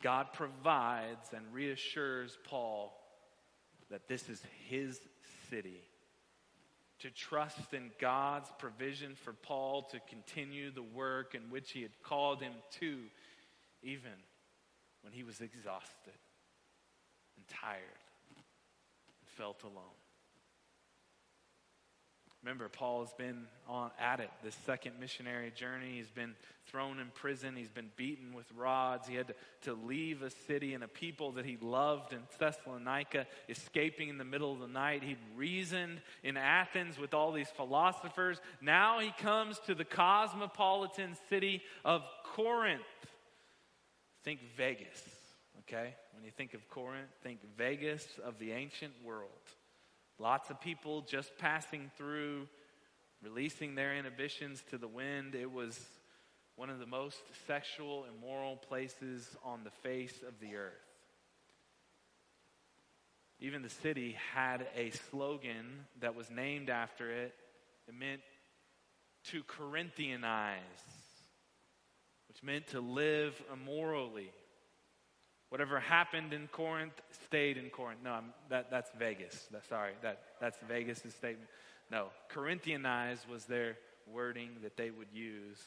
God 0.04 0.34
provides 0.34 1.30
and 1.34 1.46
reassures 1.54 2.38
Paul 2.44 2.94
that 3.90 4.08
this 4.08 4.30
is 4.30 4.42
his 4.68 5.00
city. 5.50 5.82
To 7.02 7.12
trust 7.12 7.74
in 7.74 7.92
God's 8.00 8.50
provision 8.58 9.16
for 9.16 9.34
Paul 9.34 9.84
to 9.92 10.00
continue 10.10 10.72
the 10.72 10.82
work 10.82 11.36
in 11.36 11.52
which 11.52 11.72
he 11.72 11.84
had 11.84 11.92
called 12.02 12.42
him 12.42 12.54
to, 12.80 12.98
even 13.84 14.12
when 15.04 15.14
he 15.14 15.24
was 15.24 15.40
exhausted 15.40 16.18
and 17.36 17.48
tired 17.48 17.82
and 19.20 19.30
felt 19.30 19.64
alone. 19.64 20.07
Remember, 22.44 22.70
Paul 22.70 23.04
has 23.04 23.14
been 23.14 23.46
on, 23.68 23.92
at 24.00 24.20
it 24.20 24.30
this 24.44 24.56
second 24.66 25.00
missionary 25.00 25.52
journey. 25.52 25.96
He's 25.98 26.12
been 26.12 26.36
thrown 26.68 27.00
in 27.00 27.08
prison. 27.14 27.56
He's 27.56 27.72
been 27.72 27.90
beaten 27.98 28.34
with 28.34 28.46
rods. 28.56 29.08
He 29.08 29.16
had 29.16 29.28
to, 29.28 29.36
to 29.64 29.74
leave 29.74 30.22
a 30.22 30.30
city 30.30 30.74
and 30.74 30.84
a 30.84 30.88
people 30.88 31.32
that 31.34 31.46
he 31.46 31.58
loved 31.60 32.14
in 32.14 32.20
Thessalonica, 32.40 33.26
escaping 33.50 34.10
in 34.10 34.18
the 34.18 34.24
middle 34.24 34.54
of 34.54 34.60
the 34.60 34.68
night. 34.68 35.04
He'd 35.04 35.18
reasoned 35.36 36.00
in 36.24 36.38
Athens 36.38 36.98
with 37.00 37.14
all 37.14 37.32
these 37.32 37.50
philosophers. 37.50 38.40
Now 38.62 39.00
he 39.00 39.12
comes 39.20 39.60
to 39.66 39.76
the 39.76 39.86
cosmopolitan 39.86 41.18
city 41.30 41.64
of 41.84 42.04
Corinth. 42.24 42.82
Think 44.24 44.42
Vegas, 44.56 45.02
okay? 45.62 45.96
When 46.14 46.24
you 46.24 46.32
think 46.32 46.54
of 46.54 46.70
Corinth, 46.70 47.10
think 47.24 47.40
Vegas 47.58 48.06
of 48.24 48.40
the 48.40 48.52
ancient 48.52 48.94
world. 49.04 49.32
Lots 50.20 50.50
of 50.50 50.60
people 50.60 51.02
just 51.02 51.38
passing 51.38 51.92
through, 51.96 52.48
releasing 53.22 53.76
their 53.76 53.96
inhibitions 53.96 54.64
to 54.72 54.78
the 54.78 54.88
wind. 54.88 55.36
It 55.36 55.52
was 55.52 55.80
one 56.56 56.70
of 56.72 56.80
the 56.80 56.88
most 56.88 57.22
sexual, 57.46 58.06
immoral 58.06 58.56
places 58.56 59.36
on 59.44 59.64
the 59.64 59.70
face 59.70 60.24
of 60.28 60.40
the 60.40 60.56
earth. 60.56 60.74
Even 63.40 63.62
the 63.62 63.70
city 63.70 64.18
had 64.34 64.66
a 64.76 64.90
slogan 64.90 65.86
that 66.00 66.16
was 66.16 66.32
named 66.32 66.72
after 66.72 67.12
it. 67.12 67.36
It 67.88 67.94
meant 67.94 68.22
to 69.26 69.44
Corinthianize, 69.44 70.58
which 72.28 72.42
meant 72.42 72.68
to 72.68 72.80
live 72.80 73.40
immorally. 73.54 74.32
Whatever 75.50 75.80
happened 75.80 76.34
in 76.34 76.48
Corinth 76.48 76.94
stayed 77.26 77.58
in 77.58 77.70
Corinth. 77.70 78.02
No, 78.04 78.12
I'm, 78.12 78.34
that, 78.50 78.70
that's 78.70 78.92
Vegas. 79.00 79.48
That, 79.52 79.66
sorry, 79.68 79.94
that, 80.02 80.22
that's 80.42 80.58
Vegas' 80.68 81.14
statement. 81.16 81.50
No, 81.90 82.08
Corinthianize 82.34 83.28
was 83.30 83.46
their 83.46 83.78
wording 84.12 84.50
that 84.64 84.76
they 84.76 84.90
would 84.90 85.08
use. 85.14 85.60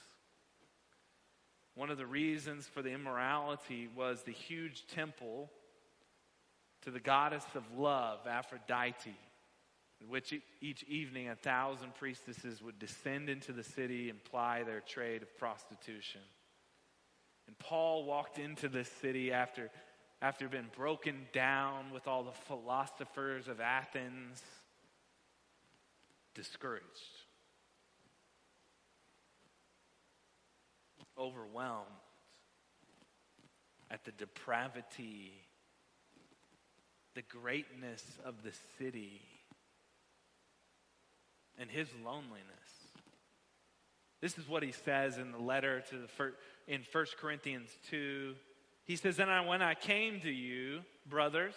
One 1.75 1.91
of 1.91 1.99
the 1.99 2.07
reasons 2.07 2.67
for 2.67 2.83
the 2.83 2.91
immorality 2.91 3.89
was 3.97 4.23
the 4.23 4.33
huge 4.33 4.87
temple 4.87 5.51
to 6.83 6.91
the 6.91 7.01
goddess 7.01 7.45
of 7.55 7.63
love, 7.79 8.21
Aphrodite, 8.27 9.17
in 10.01 10.09
which 10.09 10.35
each 10.61 10.83
evening 10.85 11.29
a 11.29 11.37
thousand 11.37 11.95
priestesses 11.95 12.63
would 12.63 12.79
descend 12.79 13.29
into 13.29 13.53
the 13.53 13.63
city 13.63 14.11
and 14.11 14.23
ply 14.25 14.63
their 14.63 14.81
trade 14.81 15.23
of 15.23 15.39
prostitution. 15.39 16.23
And 17.51 17.59
Paul 17.59 18.05
walked 18.05 18.39
into 18.39 18.69
this 18.69 18.89
city 19.03 19.33
after, 19.33 19.71
after 20.23 20.49
being 20.49 20.71
broken 20.77 21.27
down 21.33 21.91
with 21.93 22.07
all 22.07 22.23
the 22.23 22.31
philosophers 22.31 23.49
of 23.49 23.61
Athens, 23.61 24.41
discouraged, 26.33 26.87
overwhelmed 31.19 31.89
at 33.91 34.05
the 34.05 34.13
depravity, 34.13 35.33
the 37.17 37.23
greatness 37.23 38.05
of 38.25 38.45
the 38.45 38.53
city, 38.79 39.23
and 41.59 41.69
his 41.69 41.89
loneliness. 42.05 42.60
This 44.21 44.37
is 44.37 44.49
what 44.49 44.63
he 44.63 44.73
says 44.73 45.19
in 45.19 45.33
the 45.33 45.39
letter 45.39 45.83
to 45.91 45.97
the 45.97 46.33
in 46.67 46.83
1 46.93 47.07
Corinthians 47.21 47.71
2. 47.91 48.35
He 48.85 48.97
says, 48.97 49.19
And 49.19 49.47
when 49.47 49.63
I 49.63 49.75
came 49.75 50.21
to 50.21 50.31
you, 50.31 50.81
brothers, 51.07 51.55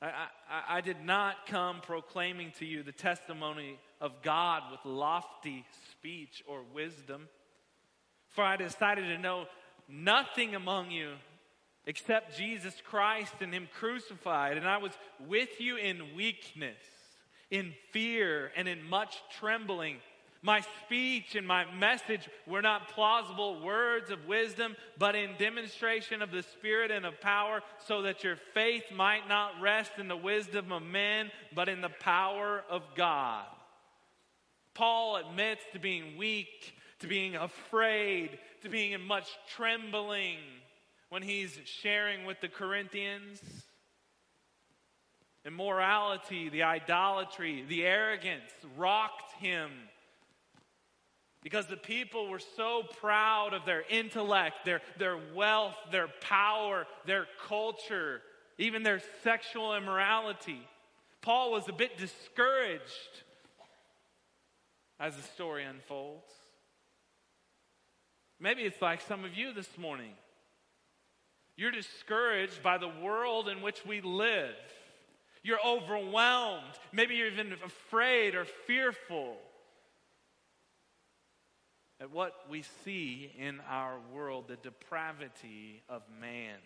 I, 0.00 0.06
I, 0.50 0.78
I 0.78 0.80
did 0.80 1.04
not 1.04 1.46
come 1.46 1.80
proclaiming 1.80 2.52
to 2.58 2.66
you 2.66 2.82
the 2.82 2.92
testimony 2.92 3.78
of 4.00 4.20
God 4.22 4.64
with 4.72 4.80
lofty 4.84 5.64
speech 5.92 6.42
or 6.48 6.62
wisdom, 6.74 7.28
for 8.30 8.42
I 8.42 8.56
decided 8.56 9.06
to 9.06 9.18
know 9.18 9.46
nothing 9.88 10.56
among 10.56 10.90
you 10.90 11.12
except 11.86 12.36
Jesus 12.36 12.74
Christ 12.84 13.34
and 13.40 13.54
Him 13.54 13.68
crucified. 13.78 14.56
And 14.56 14.66
I 14.66 14.78
was 14.78 14.92
with 15.20 15.60
you 15.60 15.76
in 15.76 16.16
weakness, 16.16 16.80
in 17.50 17.74
fear, 17.92 18.50
and 18.56 18.66
in 18.66 18.82
much 18.82 19.16
trembling. 19.38 19.98
My 20.44 20.60
speech 20.84 21.36
and 21.36 21.46
my 21.46 21.72
message 21.72 22.28
were 22.48 22.62
not 22.62 22.88
plausible 22.88 23.62
words 23.62 24.10
of 24.10 24.26
wisdom, 24.26 24.74
but 24.98 25.14
in 25.14 25.36
demonstration 25.38 26.20
of 26.20 26.32
the 26.32 26.42
Spirit 26.42 26.90
and 26.90 27.06
of 27.06 27.20
power, 27.20 27.62
so 27.86 28.02
that 28.02 28.24
your 28.24 28.36
faith 28.52 28.82
might 28.92 29.28
not 29.28 29.60
rest 29.60 29.92
in 29.98 30.08
the 30.08 30.16
wisdom 30.16 30.72
of 30.72 30.82
men, 30.82 31.30
but 31.54 31.68
in 31.68 31.80
the 31.80 31.88
power 31.88 32.64
of 32.68 32.82
God. 32.96 33.46
Paul 34.74 35.16
admits 35.16 35.62
to 35.74 35.78
being 35.78 36.16
weak, 36.16 36.74
to 36.98 37.06
being 37.06 37.36
afraid, 37.36 38.38
to 38.62 38.68
being 38.68 38.92
in 38.92 39.02
much 39.02 39.28
trembling 39.54 40.38
when 41.08 41.22
he's 41.22 41.56
sharing 41.64 42.24
with 42.24 42.40
the 42.40 42.48
Corinthians. 42.48 43.40
Immorality, 45.44 46.48
the 46.48 46.64
idolatry, 46.64 47.64
the 47.68 47.84
arrogance 47.84 48.50
rocked 48.76 49.32
him 49.40 49.70
because 51.42 51.66
the 51.66 51.76
people 51.76 52.28
were 52.28 52.40
so 52.56 52.84
proud 53.00 53.52
of 53.52 53.64
their 53.64 53.82
intellect, 53.90 54.64
their, 54.64 54.80
their 54.98 55.18
wealth, 55.34 55.74
their 55.90 56.08
power, 56.20 56.86
their 57.04 57.26
culture, 57.48 58.22
even 58.58 58.82
their 58.82 59.02
sexual 59.24 59.74
immorality. 59.74 60.60
Paul 61.20 61.50
was 61.50 61.68
a 61.68 61.72
bit 61.72 61.98
discouraged 61.98 62.82
as 65.00 65.16
the 65.16 65.22
story 65.22 65.64
unfolds. 65.64 66.30
Maybe 68.38 68.62
it's 68.62 68.80
like 68.80 69.00
some 69.00 69.24
of 69.24 69.34
you 69.34 69.52
this 69.52 69.76
morning. 69.76 70.12
You're 71.56 71.70
discouraged 71.72 72.62
by 72.62 72.78
the 72.78 72.88
world 72.88 73.48
in 73.48 73.62
which 73.62 73.84
we 73.84 74.00
live. 74.00 74.54
You're 75.42 75.64
overwhelmed. 75.64 76.78
Maybe 76.92 77.16
you're 77.16 77.28
even 77.28 77.52
afraid 77.64 78.36
or 78.36 78.44
fearful 78.44 79.36
at 82.02 82.10
what 82.10 82.34
we 82.50 82.64
see 82.84 83.30
in 83.38 83.60
our 83.70 83.98
world, 84.12 84.46
the 84.48 84.56
depravity 84.56 85.82
of 85.88 86.02
man. 86.20 86.58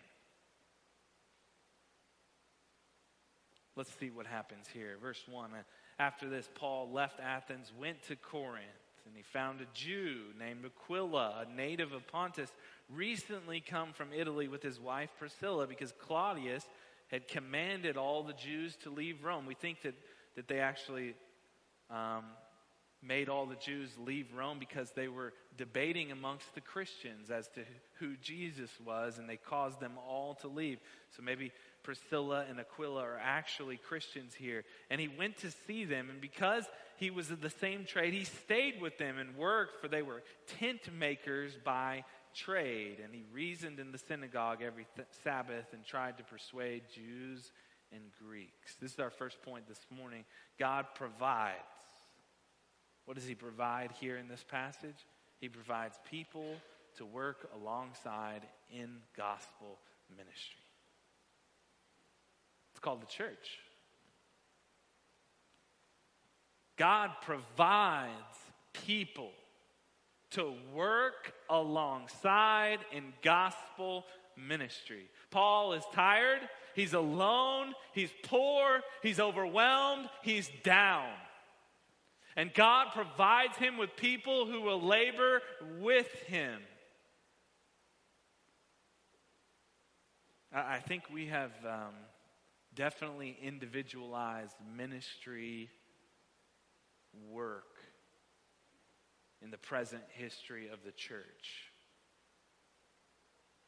Let's 3.75 3.93
see 3.99 4.09
what 4.09 4.25
happens 4.25 4.65
here. 4.73 4.97
Verse 4.99 5.23
1 5.29 5.51
After 5.99 6.27
this, 6.27 6.49
Paul 6.55 6.89
left 6.91 7.19
Athens, 7.19 7.71
went 7.79 8.01
to 8.07 8.15
Corinth. 8.15 8.65
And 9.05 9.15
he 9.15 9.21
found 9.21 9.61
a 9.61 9.67
Jew 9.73 10.17
named 10.37 10.65
Aquila, 10.65 11.45
a 11.47 11.55
native 11.55 11.93
of 11.93 12.05
Pontus, 12.07 12.51
recently 12.93 13.61
come 13.61 13.93
from 13.93 14.09
Italy 14.11 14.49
with 14.49 14.61
his 14.61 14.81
wife 14.81 15.09
Priscilla 15.17 15.65
because 15.65 15.93
Claudius 15.93 16.67
had 17.09 17.27
commanded 17.29 17.95
all 17.95 18.23
the 18.23 18.33
Jews 18.33 18.75
to 18.83 18.89
leave 18.89 19.23
Rome. 19.23 19.45
We 19.45 19.53
think 19.53 19.83
that, 19.83 19.93
that 20.35 20.49
they 20.49 20.59
actually 20.59 21.15
um, 21.89 22.25
made 23.01 23.29
all 23.29 23.45
the 23.45 23.55
Jews 23.55 23.91
leave 23.97 24.33
Rome 24.33 24.57
because 24.59 24.91
they 24.91 25.07
were 25.07 25.33
debating 25.57 26.11
amongst 26.11 26.53
the 26.55 26.61
Christians 26.61 27.29
as 27.29 27.47
to 27.49 27.61
who 27.99 28.15
Jesus 28.17 28.71
was, 28.83 29.17
and 29.17 29.29
they 29.29 29.37
caused 29.37 29.79
them 29.79 29.93
all 30.07 30.35
to 30.41 30.47
leave. 30.47 30.79
So 31.15 31.21
maybe 31.21 31.51
Priscilla 31.83 32.45
and 32.49 32.59
Aquila 32.59 33.01
are 33.01 33.19
actually 33.21 33.77
Christians 33.77 34.33
here. 34.33 34.63
And 34.89 34.99
he 34.99 35.07
went 35.07 35.37
to 35.37 35.51
see 35.67 35.85
them, 35.85 36.09
and 36.09 36.19
because 36.19 36.65
he 36.97 37.11
was 37.11 37.29
of 37.31 37.41
the 37.41 37.49
same 37.49 37.85
trade, 37.85 38.13
he 38.13 38.23
stayed 38.23 38.81
with 38.81 38.97
them 38.97 39.17
and 39.19 39.37
worked, 39.37 39.79
for 39.79 39.87
they 39.87 40.01
were 40.01 40.23
tent 40.59 40.81
makers 40.97 41.57
by 41.63 42.03
trade. 42.35 42.97
And 43.03 43.13
he 43.13 43.23
reasoned 43.31 43.79
in 43.79 43.91
the 43.91 43.99
synagogue 43.99 44.61
every 44.61 44.87
th- 44.95 45.07
Sabbath 45.23 45.65
and 45.73 45.85
tried 45.85 46.17
to 46.17 46.23
persuade 46.23 46.83
Jews 46.93 47.51
and 47.91 48.01
Greeks. 48.21 48.75
This 48.81 48.93
is 48.93 48.99
our 48.99 49.11
first 49.11 49.41
point 49.43 49.67
this 49.67 49.85
morning. 49.95 50.25
God 50.59 50.87
provides. 50.95 51.76
What 53.07 53.15
does 53.15 53.25
he 53.25 53.35
provide 53.35 53.93
here 54.01 54.17
in 54.17 54.27
this 54.27 54.43
passage? 54.43 55.05
He 55.39 55.47
provides 55.47 55.97
people 56.11 56.57
to 56.97 57.05
work 57.05 57.49
alongside 57.55 58.41
in 58.69 58.97
gospel 59.15 59.79
ministry. 60.09 60.65
It's 62.71 62.81
called 62.81 63.01
the 63.01 63.05
church. 63.05 63.59
God 66.75 67.11
provides 67.21 68.11
people 68.73 69.31
to 70.31 70.53
work 70.73 71.33
alongside 71.49 72.79
in 72.91 73.13
gospel 73.21 74.03
ministry. 74.35 75.09
Paul 75.31 75.71
is 75.73 75.83
tired, 75.93 76.41
he's 76.75 76.93
alone, 76.93 77.73
he's 77.93 78.11
poor, 78.23 78.81
he's 79.01 79.21
overwhelmed, 79.21 80.09
he's 80.23 80.51
down. 80.65 81.07
And 82.37 82.53
God 82.53 82.89
provides 82.93 83.57
him 83.57 83.77
with 83.77 83.95
people 83.97 84.45
who 84.45 84.61
will 84.61 84.79
labor 84.79 85.41
with 85.79 86.13
him. 86.27 86.61
I 90.53 90.77
think 90.77 91.03
we 91.11 91.25
have 91.25 91.51
um, 91.65 91.93
definitely 92.75 93.35
individualized 93.41 94.55
ministry 94.75 95.69
work 97.27 97.79
in 99.41 99.49
the 99.49 99.57
present 99.57 100.03
history 100.09 100.69
of 100.71 100.83
the 100.85 100.91
church. 100.91 101.71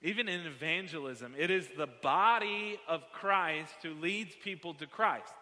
Even 0.03 0.29
in 0.29 0.45
evangelism, 0.45 1.33
it 1.37 1.49
is 1.49 1.67
the 1.75 1.89
body 2.03 2.79
of 2.87 3.01
Christ 3.13 3.73
who 3.81 3.95
leads 3.95 4.35
people 4.43 4.75
to 4.75 4.85
Christ. 4.85 5.33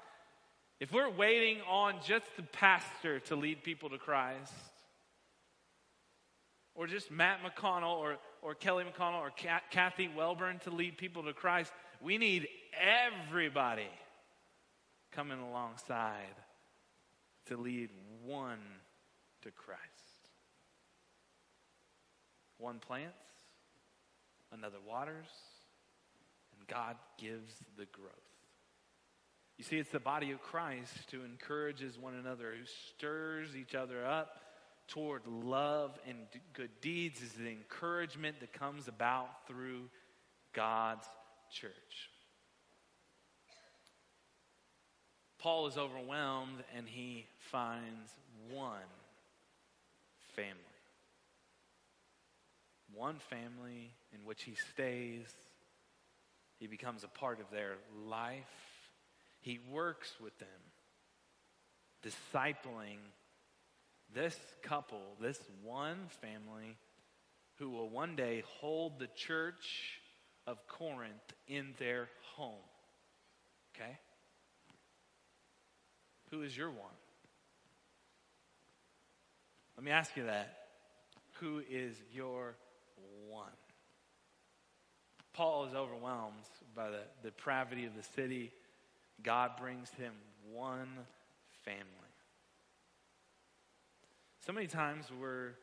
If 0.80 0.92
we're 0.92 1.10
waiting 1.10 1.60
on 1.68 1.96
just 2.06 2.26
the 2.36 2.44
pastor 2.44 3.20
to 3.22 3.36
lead 3.36 3.64
people 3.64 3.90
to 3.90 3.98
Christ, 3.98 4.54
or 6.76 6.86
just 6.86 7.10
Matt 7.10 7.40
McConnell 7.42 7.98
or, 7.98 8.18
or 8.44 8.54
Kelly 8.54 8.84
McConnell 8.84 9.20
or 9.20 9.32
Kathy 9.72 10.10
Welburn 10.16 10.62
to 10.62 10.70
lead 10.70 10.98
people 10.98 11.24
to 11.24 11.34
Christ, 11.34 11.74
we 12.00 12.20
need 12.20 12.48
everybody 12.80 13.90
coming 15.12 15.40
alongside 15.40 16.36
to 17.48 17.58
lead 17.58 17.90
one 18.24 18.60
to 19.42 19.50
Christ. 19.50 19.82
One 22.60 22.78
plants, 22.78 23.16
another 24.52 24.78
waters, 24.88 25.28
and 26.58 26.68
God 26.68 26.96
gives 27.18 27.56
the 27.78 27.86
growth. 27.86 28.27
You 29.58 29.64
see, 29.64 29.78
it's 29.78 29.90
the 29.90 30.00
body 30.00 30.32
of 30.32 30.42
Christ 30.42 31.12
who 31.12 31.24
encourages 31.24 31.98
one 31.98 32.14
another, 32.14 32.54
who 32.58 32.66
stirs 32.96 33.56
each 33.56 33.74
other 33.74 34.06
up 34.06 34.40
toward 34.88 35.26
love 35.28 35.98
and 36.08 36.18
good 36.54 36.70
deeds, 36.80 37.22
is 37.22 37.32
the 37.34 37.50
encouragement 37.50 38.40
that 38.40 38.54
comes 38.54 38.88
about 38.88 39.48
through 39.48 39.90
God's 40.54 41.08
church. 41.52 41.72
Paul 45.40 45.68
is 45.68 45.78
overwhelmed 45.78 46.64
and 46.76 46.88
he 46.88 47.26
finds 47.52 48.12
one 48.52 48.80
family. 50.36 50.54
One 52.94 53.18
family 53.30 53.92
in 54.14 54.26
which 54.26 54.44
he 54.44 54.56
stays. 54.74 55.28
He 56.60 56.68
becomes 56.68 57.04
a 57.04 57.08
part 57.08 57.40
of 57.40 57.50
their 57.52 57.76
life. 58.08 58.67
He 59.48 59.60
works 59.72 60.12
with 60.22 60.38
them, 60.40 60.50
discipling 62.06 62.98
this 64.14 64.38
couple, 64.62 65.00
this 65.22 65.40
one 65.64 66.10
family, 66.20 66.76
who 67.56 67.70
will 67.70 67.88
one 67.88 68.18
day 68.18 68.44
hold 68.60 69.00
the 69.00 69.08
church 69.16 70.02
of 70.46 70.68
Corinth 70.68 71.14
in 71.48 71.74
their 71.80 72.10
home. 72.36 72.56
Okay? 73.74 73.98
Who 76.32 76.42
is 76.42 76.58
your 76.58 76.70
one? 76.70 76.98
Let 79.78 79.86
me 79.86 79.92
ask 79.92 80.18
you 80.18 80.26
that. 80.26 80.58
Who 81.40 81.62
is 81.72 81.96
your 82.12 82.58
one? 83.30 83.48
Paul 85.32 85.68
is 85.68 85.74
overwhelmed 85.74 86.36
by 86.76 86.90
the 86.90 87.04
depravity 87.24 87.86
of 87.86 87.96
the 87.96 88.04
city. 88.04 88.52
God 89.22 89.52
brings 89.58 89.90
him 89.92 90.14
one 90.52 90.90
family. 91.64 91.84
So 94.46 94.54
many 94.54 94.68
times 94.68 95.06
we're 95.20 95.54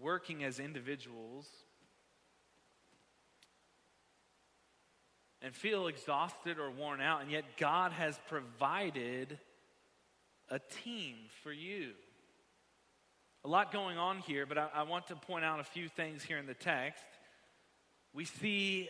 working 0.00 0.44
as 0.44 0.60
individuals 0.60 1.48
and 5.42 5.54
feel 5.54 5.88
exhausted 5.88 6.58
or 6.58 6.70
worn 6.70 7.00
out, 7.00 7.22
and 7.22 7.30
yet 7.30 7.44
God 7.58 7.92
has 7.92 8.18
provided 8.28 9.38
a 10.48 10.58
team 10.84 11.16
for 11.42 11.52
you. 11.52 11.90
A 13.44 13.48
lot 13.48 13.72
going 13.72 13.98
on 13.98 14.18
here, 14.20 14.46
but 14.46 14.56
I, 14.56 14.68
I, 14.74 14.82
want 14.84 15.08
to 15.08 15.16
point 15.16 15.44
out 15.44 15.60
a 15.60 15.64
few 15.64 15.88
things 15.88 16.22
here 16.22 16.38
in 16.38 16.46
the 16.46 16.54
text. 16.54 17.04
We 18.14 18.24
see 18.24 18.88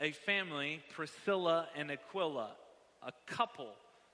a 0.00 0.12
family, 0.12 0.80
Priscilla 0.94 1.68
and 1.76 1.90
Aquila, 1.90 2.52
a 3.06 3.12
couple. 3.26 3.68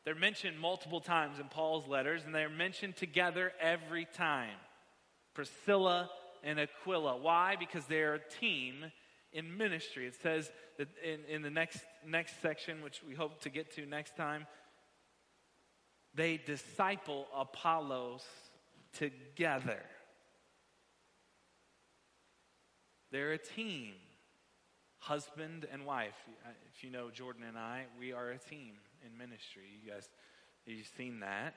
They're 0.05 0.14
mentioned 0.14 0.59
multiple 0.59 1.01
times 1.01 1.38
in 1.38 1.48
Paul's 1.48 1.87
letters, 1.87 2.22
and 2.24 2.35
they're 2.35 2.48
mentioned 2.48 2.96
together 2.96 3.53
every 3.61 4.07
time. 4.07 4.57
Priscilla 5.35 6.11
and 6.42 6.59
Aquila. 6.59 7.16
Why? 7.18 7.57
Because 7.59 7.85
they're 7.87 8.14
a 8.14 8.20
team 8.40 8.87
in 9.33 9.57
ministry. 9.57 10.07
It 10.07 10.16
says 10.22 10.51
that 10.79 10.88
in, 11.05 11.20
in 11.29 11.42
the 11.42 11.51
next, 11.51 11.81
next 12.07 12.40
section, 12.40 12.83
which 12.83 13.03
we 13.07 13.14
hope 13.14 13.42
to 13.42 13.51
get 13.51 13.74
to 13.77 13.87
next 13.87 14.16
time, 14.16 14.46
they 16.14 16.38
disciple 16.38 17.27
Apollos 17.37 18.24
together. 18.94 19.83
They're 23.11 23.33
a 23.33 23.38
team, 23.38 23.92
husband 24.98 25.66
and 25.72 25.87
wife. 25.87 26.14
Uh, 26.44 26.50
if 26.74 26.84
you 26.84 26.90
know 26.90 27.11
Jordan 27.11 27.42
and 27.46 27.56
I, 27.56 27.84
we 27.98 28.12
are 28.12 28.30
a 28.30 28.38
team 28.38 28.74
in 29.04 29.16
ministry. 29.16 29.64
You 29.82 29.92
guys, 29.92 30.08
you've 30.66 30.90
seen 30.96 31.20
that. 31.20 31.54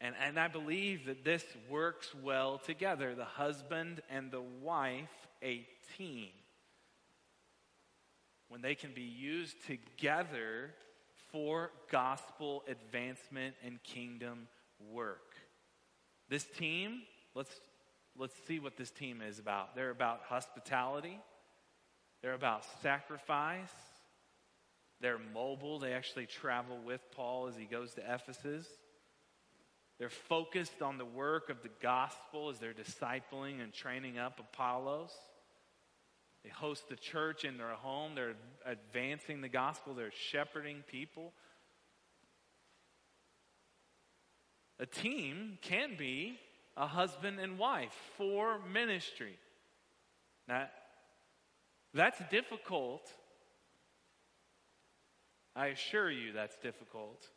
And, 0.00 0.14
and 0.22 0.38
I 0.38 0.48
believe 0.48 1.06
that 1.06 1.24
this 1.24 1.44
works 1.70 2.14
well 2.22 2.58
together 2.58 3.14
the 3.14 3.24
husband 3.24 4.02
and 4.10 4.30
the 4.30 4.42
wife, 4.62 5.08
a 5.42 5.66
team. 5.96 6.28
When 8.48 8.60
they 8.60 8.74
can 8.74 8.92
be 8.92 9.02
used 9.02 9.56
together 9.66 10.70
for 11.32 11.70
gospel 11.90 12.62
advancement 12.68 13.56
and 13.64 13.82
kingdom 13.82 14.46
work. 14.92 15.34
This 16.28 16.44
team, 16.44 17.02
let's, 17.34 17.50
let's 18.16 18.34
see 18.46 18.60
what 18.60 18.76
this 18.76 18.90
team 18.90 19.20
is 19.20 19.38
about. 19.38 19.74
They're 19.74 19.90
about 19.90 20.20
hospitality, 20.28 21.18
they're 22.24 22.32
about 22.32 22.64
sacrifice, 22.80 23.68
they're 25.02 25.18
mobile. 25.34 25.78
They 25.78 25.92
actually 25.92 26.24
travel 26.24 26.78
with 26.82 27.02
Paul 27.14 27.48
as 27.48 27.54
he 27.54 27.66
goes 27.66 27.92
to 27.94 28.00
Ephesus. 28.00 28.66
They're 29.98 30.08
focused 30.08 30.80
on 30.80 30.96
the 30.96 31.04
work 31.04 31.50
of 31.50 31.62
the 31.62 31.68
gospel 31.82 32.48
as 32.48 32.58
they're 32.58 32.72
discipling 32.72 33.62
and 33.62 33.74
training 33.74 34.16
up 34.18 34.40
Apollos. 34.40 35.10
They 36.44 36.48
host 36.48 36.88
the 36.88 36.96
church 36.96 37.44
in 37.44 37.58
their 37.58 37.68
home. 37.68 38.14
They're 38.14 38.36
advancing 38.64 39.42
the 39.42 39.50
gospel. 39.50 39.92
They're 39.92 40.10
shepherding 40.10 40.82
people. 40.90 41.34
A 44.80 44.86
team 44.86 45.58
can 45.60 45.94
be 45.98 46.38
a 46.74 46.86
husband 46.86 47.38
and 47.38 47.58
wife 47.58 47.94
for 48.16 48.60
ministry. 48.72 49.36
Now, 50.48 50.68
that's 51.94 52.20
difficult. 52.30 53.12
I 55.56 55.68
assure 55.68 56.10
you 56.10 56.32
that's 56.32 56.56
difficult. 56.58 57.28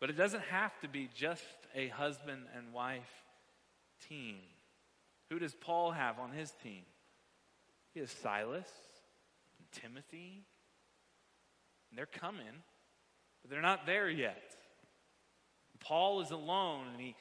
But 0.00 0.10
it 0.10 0.16
doesn't 0.16 0.42
have 0.50 0.78
to 0.80 0.88
be 0.88 1.08
just 1.14 1.44
a 1.74 1.88
husband 1.88 2.42
and 2.56 2.72
wife 2.72 3.24
team. 4.08 4.36
Who 5.30 5.38
does 5.38 5.54
Paul 5.54 5.90
have 5.92 6.18
on 6.18 6.32
his 6.32 6.52
team? 6.62 6.82
He 7.94 8.00
has 8.00 8.10
Silas 8.10 8.68
and 9.58 9.82
Timothy. 9.82 10.44
And 11.90 11.98
they're 11.98 12.06
coming, 12.06 12.62
but 13.42 13.50
they're 13.50 13.62
not 13.62 13.86
there 13.86 14.08
yet. 14.08 14.54
Paul 15.80 16.20
is 16.20 16.30
alone 16.30 16.86
and 16.92 17.00
he, 17.00 17.14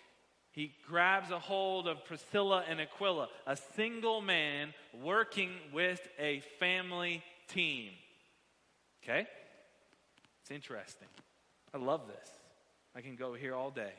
he 0.58 0.72
grabs 0.88 1.30
a 1.30 1.38
hold 1.38 1.88
of 1.88 2.04
Priscilla 2.06 2.63
and 2.67 2.82
Aquila, 2.82 3.28
a 3.46 3.56
single 3.76 4.22
man 4.22 4.74
working 5.04 5.52
with 5.72 6.02
a 6.17 6.41
family 6.60 7.22
team. 7.48 7.91
Okay? 9.04 9.28
It's 10.41 10.50
interesting. 10.50 11.10
I 11.76 11.78
love 11.78 12.08
this. 12.08 12.28
I 12.96 13.02
can 13.02 13.15
go 13.15 13.36
here 13.36 13.54
all 13.54 13.70
day. 13.70 13.91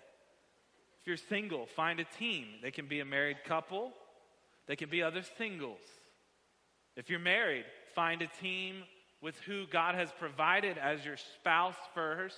If 1.01 1.07
you're 1.07 1.17
single, 1.17 1.67
find 1.67 2.01
a 2.01 2.07
team. 2.19 2.47
They 2.61 2.73
can 2.73 2.89
be 2.89 2.99
a 2.99 3.05
married 3.05 3.45
couple, 3.45 3.93
they 4.67 4.75
can 4.75 4.91
be 4.91 5.01
other 5.01 5.23
singles. 5.39 5.79
If 6.97 7.09
you're 7.09 7.21
married, 7.21 7.67
find 7.95 8.21
a 8.21 8.27
team 8.41 8.83
with 9.23 9.39
who 9.47 9.69
God 9.69 9.95
has 9.95 10.11
provided 10.19 10.77
as 10.77 11.05
your 11.05 11.19
spouse 11.37 11.79
first 11.95 12.37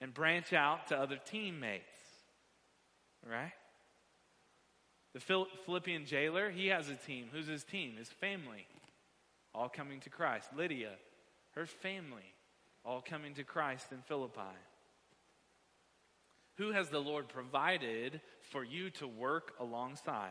and 0.00 0.14
branch 0.14 0.54
out 0.54 0.86
to 0.86 0.98
other 0.98 1.18
teammates. 1.26 1.97
Right? 3.26 3.52
The 5.14 5.20
Philippian 5.64 6.06
jailer, 6.06 6.50
he 6.50 6.68
has 6.68 6.88
a 6.88 6.94
team. 6.94 7.26
Who's 7.32 7.46
his 7.46 7.64
team? 7.64 7.94
His 7.98 8.08
family, 8.08 8.66
all 9.54 9.68
coming 9.68 10.00
to 10.00 10.10
Christ. 10.10 10.48
Lydia, 10.56 10.92
her 11.54 11.66
family, 11.66 12.34
all 12.84 13.00
coming 13.00 13.34
to 13.34 13.44
Christ 13.44 13.86
in 13.90 13.98
Philippi. 14.02 14.40
Who 16.56 16.72
has 16.72 16.88
the 16.88 17.00
Lord 17.00 17.28
provided 17.28 18.20
for 18.50 18.64
you 18.64 18.90
to 18.90 19.06
work 19.06 19.52
alongside? 19.60 20.30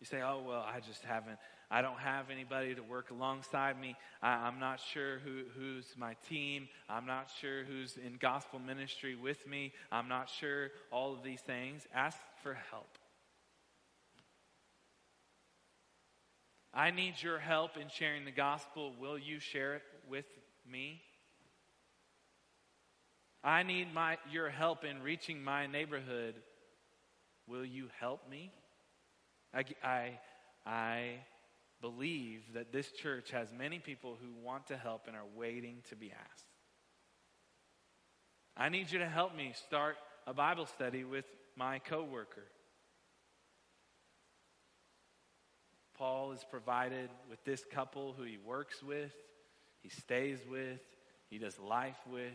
You 0.00 0.06
say, 0.06 0.20
oh, 0.22 0.42
well, 0.46 0.66
I 0.66 0.80
just 0.80 1.02
haven't, 1.04 1.38
I 1.70 1.82
don't 1.82 1.98
have 1.98 2.30
anybody 2.30 2.74
to 2.74 2.82
work 2.82 3.10
alongside 3.10 3.80
me. 3.80 3.96
I, 4.22 4.48
am 4.48 4.60
not 4.60 4.80
sure 4.92 5.18
who, 5.18 5.42
who's 5.58 5.86
my 5.96 6.14
team. 6.28 6.68
I'm 6.88 7.06
not 7.06 7.30
sure 7.40 7.64
who's 7.64 7.96
in 7.96 8.16
gospel 8.18 8.58
ministry 8.58 9.16
with 9.16 9.46
me. 9.46 9.72
I'm 9.90 10.08
not 10.08 10.28
sure 10.28 10.70
all 10.90 11.12
of 11.14 11.22
these 11.22 11.40
things. 11.40 11.86
Ask 11.94 12.18
for 12.42 12.54
help. 12.70 12.98
I 16.72 16.90
need 16.90 17.14
your 17.20 17.38
help 17.38 17.76
in 17.76 17.88
sharing 17.88 18.24
the 18.24 18.32
gospel. 18.32 18.92
Will 18.98 19.16
you 19.16 19.38
share 19.38 19.76
it 19.76 19.82
with 20.08 20.26
me? 20.70 21.00
I 23.44 23.62
need 23.62 23.92
my, 23.94 24.18
your 24.30 24.48
help 24.48 24.84
in 24.84 25.02
reaching 25.02 25.44
my 25.44 25.66
neighborhood. 25.66 26.34
Will 27.46 27.64
you 27.64 27.88
help 28.00 28.28
me? 28.28 28.50
I, 29.54 29.64
I, 29.84 30.18
I 30.66 31.10
believe 31.84 32.40
that 32.54 32.72
this 32.72 32.90
church 32.92 33.30
has 33.30 33.52
many 33.52 33.78
people 33.78 34.16
who 34.18 34.32
want 34.42 34.68
to 34.68 34.74
help 34.74 35.06
and 35.06 35.14
are 35.14 35.28
waiting 35.36 35.82
to 35.90 35.94
be 35.94 36.10
asked. 36.10 36.46
I 38.56 38.70
need 38.70 38.90
you 38.90 39.00
to 39.00 39.06
help 39.06 39.36
me 39.36 39.52
start 39.66 39.96
a 40.26 40.32
Bible 40.32 40.64
study 40.64 41.04
with 41.04 41.26
my 41.56 41.80
coworker. 41.80 42.46
Paul 45.98 46.32
is 46.32 46.42
provided 46.50 47.10
with 47.28 47.44
this 47.44 47.62
couple 47.70 48.14
who 48.16 48.22
he 48.22 48.38
works 48.38 48.82
with, 48.82 49.12
he 49.82 49.90
stays 49.90 50.38
with, 50.50 50.80
he 51.28 51.36
does 51.36 51.58
life 51.58 52.00
with, 52.10 52.32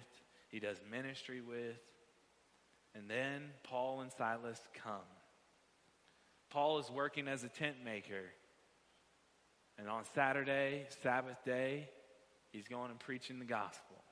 he 0.49 0.59
does 0.59 0.77
ministry 0.91 1.41
with. 1.41 1.79
And 2.93 3.09
then 3.09 3.49
Paul 3.63 4.01
and 4.01 4.11
Silas 4.15 4.61
come. 4.83 5.09
Paul 6.51 6.77
is 6.77 6.91
working 6.91 7.27
as 7.27 7.43
a 7.43 7.49
tent 7.49 7.77
maker. 7.83 8.25
And 9.79 9.87
on 9.87 10.03
Saturday, 10.13 10.85
Sabbath 11.01 11.37
day, 11.45 11.87
he's 12.51 12.67
going 12.67 12.91
and 12.91 12.99
preaching 12.99 13.39
the 13.39 13.45
gospel. 13.45 14.03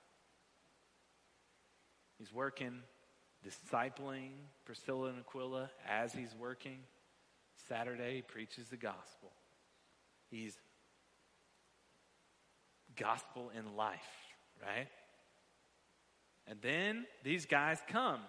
He's 2.17 2.33
working, 2.33 2.79
discipling 3.45 4.29
Priscilla 4.65 5.09
and 5.09 5.19
Aquila 5.19 5.69
as 5.87 6.13
he's 6.13 6.33
working. 6.39 6.79
Saturday, 7.67 8.15
he 8.15 8.21
preaches 8.21 8.69
the 8.69 8.77
gospel. 8.77 9.33
He's 10.31 10.57
gospel 12.95 13.51
in 13.57 13.75
life, 13.75 13.99
right? 14.61 14.87
And 16.47 16.59
then 16.61 17.05
these 17.23 17.45
guys 17.45 17.79
come. 17.89 18.21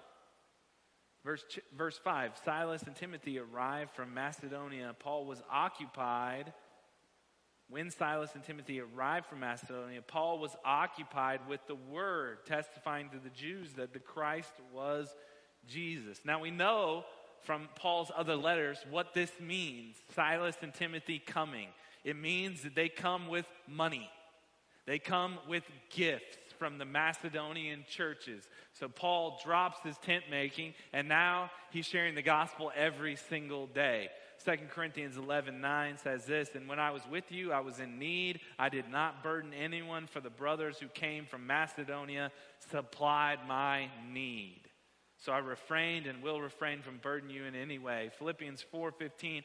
Verse, 1.24 1.44
verse 1.76 1.98
5 2.02 2.32
Silas 2.44 2.82
and 2.82 2.96
Timothy 2.96 3.38
arrived 3.38 3.92
from 3.92 4.12
Macedonia. 4.12 4.94
Paul 4.98 5.24
was 5.24 5.40
occupied. 5.50 6.52
When 7.70 7.90
Silas 7.90 8.30
and 8.34 8.42
Timothy 8.42 8.80
arrived 8.80 9.26
from 9.26 9.40
Macedonia, 9.40 10.00
Paul 10.00 10.38
was 10.38 10.56
occupied 10.64 11.40
with 11.48 11.60
the 11.66 11.74
word, 11.74 12.46
testifying 12.46 13.10
to 13.10 13.18
the 13.18 13.28
Jews 13.28 13.74
that 13.74 13.92
the 13.92 13.98
Christ 13.98 14.52
was 14.72 15.14
Jesus. 15.68 16.20
Now 16.24 16.40
we 16.40 16.50
know 16.50 17.04
from 17.42 17.68
Paul's 17.74 18.10
other 18.16 18.36
letters 18.36 18.78
what 18.90 19.12
this 19.12 19.30
means 19.38 19.96
Silas 20.14 20.56
and 20.62 20.72
Timothy 20.72 21.18
coming. 21.18 21.68
It 22.04 22.16
means 22.16 22.62
that 22.62 22.74
they 22.74 22.88
come 22.88 23.28
with 23.28 23.46
money, 23.66 24.10
they 24.86 24.98
come 24.98 25.38
with 25.46 25.64
gifts 25.90 26.47
from 26.58 26.78
the 26.78 26.84
Macedonian 26.84 27.84
churches. 27.88 28.48
So 28.74 28.88
Paul 28.88 29.40
drops 29.44 29.78
his 29.82 29.96
tent 29.98 30.24
making 30.30 30.74
and 30.92 31.08
now 31.08 31.50
he's 31.70 31.86
sharing 31.86 32.14
the 32.14 32.22
gospel 32.22 32.72
every 32.76 33.16
single 33.16 33.66
day. 33.66 34.08
2 34.44 34.52
Corinthians 34.70 35.16
11 35.16 35.60
9 35.60 35.98
says 35.98 36.24
this, 36.24 36.50
And 36.54 36.68
when 36.68 36.78
I 36.78 36.90
was 36.90 37.02
with 37.10 37.30
you, 37.32 37.52
I 37.52 37.60
was 37.60 37.80
in 37.80 37.98
need. 37.98 38.40
I 38.58 38.68
did 38.68 38.88
not 38.88 39.22
burden 39.22 39.52
anyone, 39.52 40.06
for 40.06 40.20
the 40.20 40.30
brothers 40.30 40.78
who 40.78 40.88
came 40.88 41.26
from 41.26 41.46
Macedonia 41.46 42.30
supplied 42.70 43.40
my 43.48 43.90
need. 44.12 44.62
So 45.18 45.32
I 45.32 45.38
refrained 45.38 46.06
and 46.06 46.22
will 46.22 46.40
refrain 46.40 46.82
from 46.82 46.98
burdening 46.98 47.34
you 47.34 47.44
in 47.44 47.56
any 47.56 47.78
way. 47.78 48.10
Philippians 48.18 48.62
4 48.62 48.92
15 48.92 49.42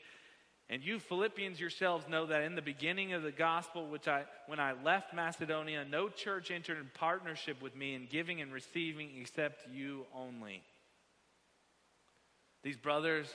and 0.69 0.83
you 0.83 0.99
Philippians 0.99 1.59
yourselves 1.59 2.07
know 2.07 2.25
that 2.25 2.41
in 2.41 2.55
the 2.55 2.61
beginning 2.61 3.13
of 3.13 3.21
the 3.21 3.31
gospel, 3.31 3.87
which 3.87 4.07
I, 4.07 4.23
when 4.47 4.59
I 4.59 4.73
left 4.83 5.13
Macedonia, 5.13 5.85
no 5.89 6.09
church 6.09 6.51
entered 6.51 6.77
in 6.77 6.89
partnership 6.93 7.61
with 7.61 7.75
me 7.75 7.95
in 7.95 8.07
giving 8.09 8.41
and 8.41 8.51
receiving 8.51 9.09
except 9.19 9.67
you 9.73 10.05
only. 10.15 10.63
These 12.63 12.77
brothers, 12.77 13.27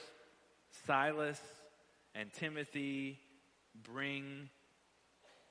Silas 0.86 1.40
and 2.14 2.32
Timothy, 2.32 3.18
bring 3.84 4.48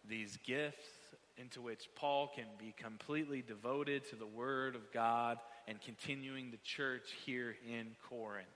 these 0.10 0.38
gifts 0.46 0.88
into 1.38 1.62
which 1.62 1.88
Paul 1.96 2.32
can 2.36 2.48
be 2.58 2.74
completely 2.76 3.44
devoted 3.44 4.10
to 4.10 4.16
the 4.16 4.26
Word 4.26 4.76
of 4.76 4.92
God 4.92 5.38
and 5.68 5.80
continuing 5.80 6.50
the 6.50 6.58
church 6.64 7.12
here 7.26 7.56
in 7.70 7.96
Corinth. 8.10 8.48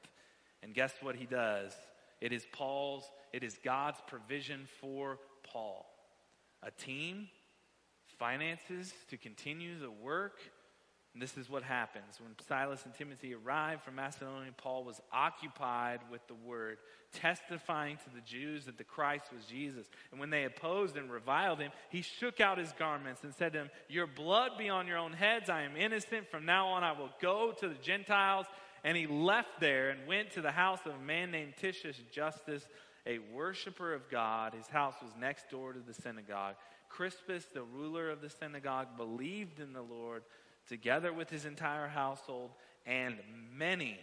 And 0.63 0.73
guess 0.73 0.93
what 1.01 1.15
he 1.15 1.25
does? 1.25 1.73
It 2.21 2.31
is 2.31 2.45
Paul's, 2.53 3.11
it 3.33 3.43
is 3.43 3.57
God's 3.63 3.99
provision 4.07 4.67
for 4.79 5.17
Paul. 5.43 5.85
A 6.63 6.71
team, 6.71 7.27
finances 8.19 8.93
to 9.09 9.17
continue 9.17 9.79
the 9.79 9.89
work. 9.89 10.37
And 11.13 11.21
this 11.21 11.35
is 11.37 11.49
what 11.49 11.63
happens. 11.63 12.19
When 12.21 12.31
Silas 12.47 12.85
and 12.85 12.93
Timothy 12.93 13.33
arrived 13.33 13.83
from 13.83 13.95
Macedonia, 13.95 14.51
Paul 14.55 14.85
was 14.85 15.01
occupied 15.11 15.99
with 16.09 16.25
the 16.27 16.35
word, 16.35 16.77
testifying 17.11 17.97
to 17.97 18.15
the 18.15 18.21
Jews 18.21 18.65
that 18.65 18.77
the 18.77 18.85
Christ 18.85 19.25
was 19.35 19.43
Jesus. 19.45 19.87
And 20.11 20.21
when 20.21 20.29
they 20.29 20.45
opposed 20.45 20.95
and 20.95 21.11
reviled 21.11 21.59
him, 21.59 21.71
he 21.89 22.01
shook 22.01 22.39
out 22.39 22.57
his 22.57 22.71
garments 22.79 23.23
and 23.23 23.33
said 23.33 23.51
to 23.51 23.59
them, 23.59 23.69
Your 23.89 24.07
blood 24.07 24.51
be 24.57 24.69
on 24.69 24.87
your 24.87 24.99
own 24.99 25.11
heads. 25.11 25.49
I 25.49 25.63
am 25.63 25.75
innocent. 25.75 26.31
From 26.31 26.45
now 26.45 26.67
on, 26.67 26.83
I 26.83 26.93
will 26.93 27.11
go 27.21 27.53
to 27.59 27.67
the 27.67 27.75
Gentiles 27.75 28.45
and 28.83 28.97
he 28.97 29.07
left 29.07 29.59
there 29.59 29.89
and 29.89 30.07
went 30.07 30.31
to 30.31 30.41
the 30.41 30.51
house 30.51 30.79
of 30.85 30.93
a 30.95 31.03
man 31.03 31.31
named 31.31 31.53
Titius 31.59 31.97
Justus, 32.11 32.65
a 33.05 33.19
worshiper 33.33 33.93
of 33.93 34.09
God. 34.09 34.53
His 34.53 34.67
house 34.67 34.95
was 35.01 35.11
next 35.19 35.49
door 35.49 35.73
to 35.73 35.79
the 35.79 35.93
synagogue. 35.93 36.55
Crispus, 36.89 37.45
the 37.53 37.63
ruler 37.63 38.09
of 38.09 38.21
the 38.21 38.29
synagogue, 38.29 38.97
believed 38.97 39.59
in 39.59 39.73
the 39.73 39.81
Lord 39.81 40.23
together 40.67 41.13
with 41.13 41.29
his 41.29 41.45
entire 41.45 41.87
household, 41.87 42.51
and 42.85 43.17
many 43.55 43.99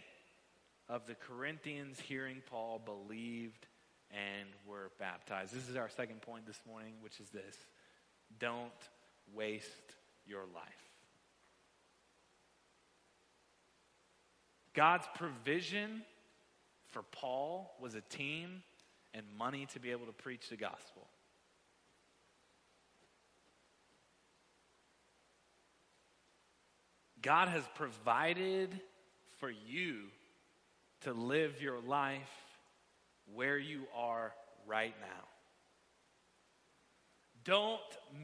of 0.87 1.05
the 1.05 1.15
Corinthians 1.15 1.99
hearing 1.99 2.41
Paul 2.49 2.81
believed 2.83 3.67
and 4.11 4.49
were 4.65 4.91
baptized. 4.99 5.53
This 5.53 5.69
is 5.69 5.75
our 5.75 5.89
second 5.89 6.21
point 6.21 6.45
this 6.47 6.59
morning, 6.67 6.93
which 7.01 7.19
is 7.19 7.29
this 7.29 7.55
don't 8.39 8.71
waste 9.33 9.95
your 10.25 10.45
life. 10.53 10.88
God's 14.73 15.07
provision 15.15 16.03
for 16.91 17.03
Paul 17.03 17.75
was 17.79 17.95
a 17.95 18.01
team 18.01 18.63
and 19.13 19.25
money 19.37 19.67
to 19.73 19.79
be 19.79 19.91
able 19.91 20.05
to 20.05 20.13
preach 20.13 20.49
the 20.49 20.57
gospel. 20.57 21.07
God 27.21 27.49
has 27.49 27.63
provided 27.75 28.79
for 29.39 29.49
you 29.49 29.95
to 31.01 31.13
live 31.13 31.61
your 31.61 31.79
life 31.79 32.21
where 33.33 33.57
you 33.57 33.83
are 33.95 34.33
right 34.67 34.95
now. 35.01 35.25
Don't 37.43 37.79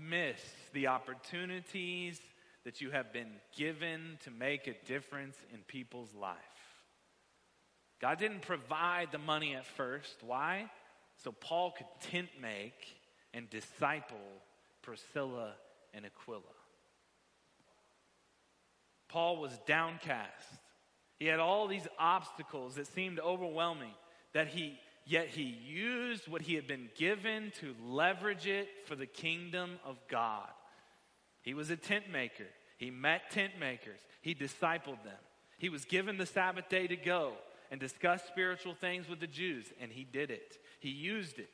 miss 0.07 0.39
the 0.73 0.87
opportunities 0.87 2.19
that 2.65 2.81
you 2.81 2.91
have 2.91 3.13
been 3.13 3.31
given 3.55 4.17
to 4.23 4.31
make 4.31 4.67
a 4.67 4.75
difference 4.85 5.37
in 5.53 5.59
people's 5.67 6.13
life. 6.13 6.35
God 8.01 8.19
didn't 8.19 8.41
provide 8.41 9.11
the 9.11 9.17
money 9.17 9.55
at 9.55 9.65
first. 9.65 10.15
Why? 10.21 10.69
So 11.23 11.31
Paul 11.31 11.71
could 11.77 11.87
tent 12.11 12.29
make 12.41 12.97
and 13.33 13.49
disciple 13.49 14.17
Priscilla 14.81 15.53
and 15.93 16.05
Aquila. 16.05 16.41
Paul 19.07 19.37
was 19.37 19.57
downcast. 19.65 20.47
He 21.19 21.27
had 21.27 21.39
all 21.39 21.67
these 21.67 21.87
obstacles 21.97 22.75
that 22.75 22.87
seemed 22.87 23.19
overwhelming, 23.19 23.93
that 24.33 24.47
he 24.47 24.77
yet 25.05 25.27
he 25.27 25.43
used 25.43 26.27
what 26.27 26.41
he 26.41 26.55
had 26.55 26.67
been 26.67 26.89
given 26.97 27.51
to 27.59 27.75
leverage 27.87 28.47
it 28.47 28.67
for 28.85 28.95
the 28.95 29.05
kingdom 29.05 29.79
of 29.85 29.97
God. 30.09 30.49
He 31.45 31.53
was 31.53 31.69
a 31.69 31.77
tent 31.77 32.05
maker. 32.11 32.47
He 32.77 32.89
met 32.89 33.29
tent 33.29 33.53
makers. 33.59 33.99
He 34.21 34.33
discipled 34.33 35.03
them. 35.03 35.21
He 35.59 35.69
was 35.69 35.85
given 35.85 36.17
the 36.17 36.25
Sabbath 36.25 36.67
day 36.67 36.87
to 36.87 36.95
go 36.97 37.33
and 37.71 37.79
discuss 37.79 38.23
spiritual 38.25 38.73
things 38.73 39.07
with 39.07 39.19
the 39.19 39.27
Jews, 39.27 39.67
and 39.79 39.91
he 39.91 40.03
did 40.03 40.31
it. 40.31 40.57
He 40.79 40.89
used 40.89 41.37
it. 41.39 41.49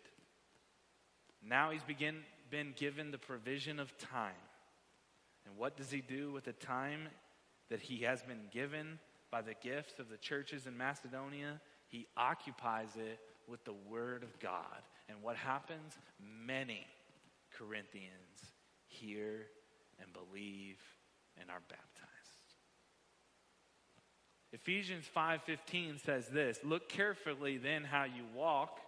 Now 1.44 1.72
he's 1.72 1.84
begin, 1.84 2.20
been 2.50 2.74
given 2.76 3.12
the 3.12 3.18
provision 3.18 3.80
of 3.80 3.96
time. 3.98 4.32
And 5.46 5.58
what 5.58 5.76
does 5.76 5.92
he 5.92 6.02
do 6.02 6.32
with 6.32 6.46
the 6.46 6.54
time 6.54 7.10
that 7.70 7.82
he 7.82 8.04
has 8.04 8.24
been 8.24 8.48
given 8.52 8.98
by 9.30 9.42
the 9.42 9.56
gifts 9.62 10.00
of 10.00 10.10
the 10.10 10.18
churches 10.18 10.68
in 10.68 10.78
Macedonia? 10.78 11.60
He 11.88 12.08
occupies 12.16 12.96
it 12.96 13.20
with 13.48 13.64
the 13.66 13.76
Word 13.90 14.24
of 14.24 14.40
God. 14.40 14.82
And 15.10 15.22
what 15.22 15.36
happens? 15.36 15.98
Many 16.20 16.88
Corinthians 17.58 18.54
hear 18.88 19.48
and 20.02 20.12
believe 20.14 20.80
and 21.40 21.50
are 21.50 21.62
baptized. 21.68 21.92
Ephesians 24.52 25.08
5:15 25.08 25.98
says 26.00 26.28
this, 26.30 26.64
"Look 26.64 26.90
carefully 26.90 27.58
then 27.58 27.86
how 27.86 28.04
you 28.04 28.26
walk, 28.26 28.82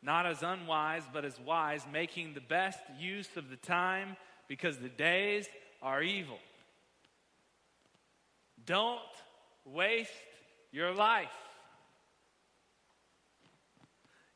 not 0.00 0.24
as 0.26 0.42
unwise 0.42 1.06
but 1.12 1.24
as 1.24 1.38
wise, 1.40 1.86
making 1.86 2.32
the 2.34 2.40
best 2.40 2.82
use 2.96 3.36
of 3.36 3.50
the 3.50 3.56
time 3.56 4.16
because 4.48 4.78
the 4.78 4.88
days 4.88 5.48
are 5.82 6.02
evil." 6.02 6.40
Don't 8.64 9.02
waste 9.64 10.10
your 10.70 10.92
life. 10.92 11.36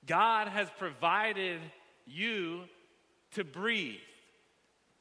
God 0.05 0.48
has 0.48 0.70
provided 0.72 1.61
you 2.05 2.68
to 3.33 3.44
breathe 3.44 4.01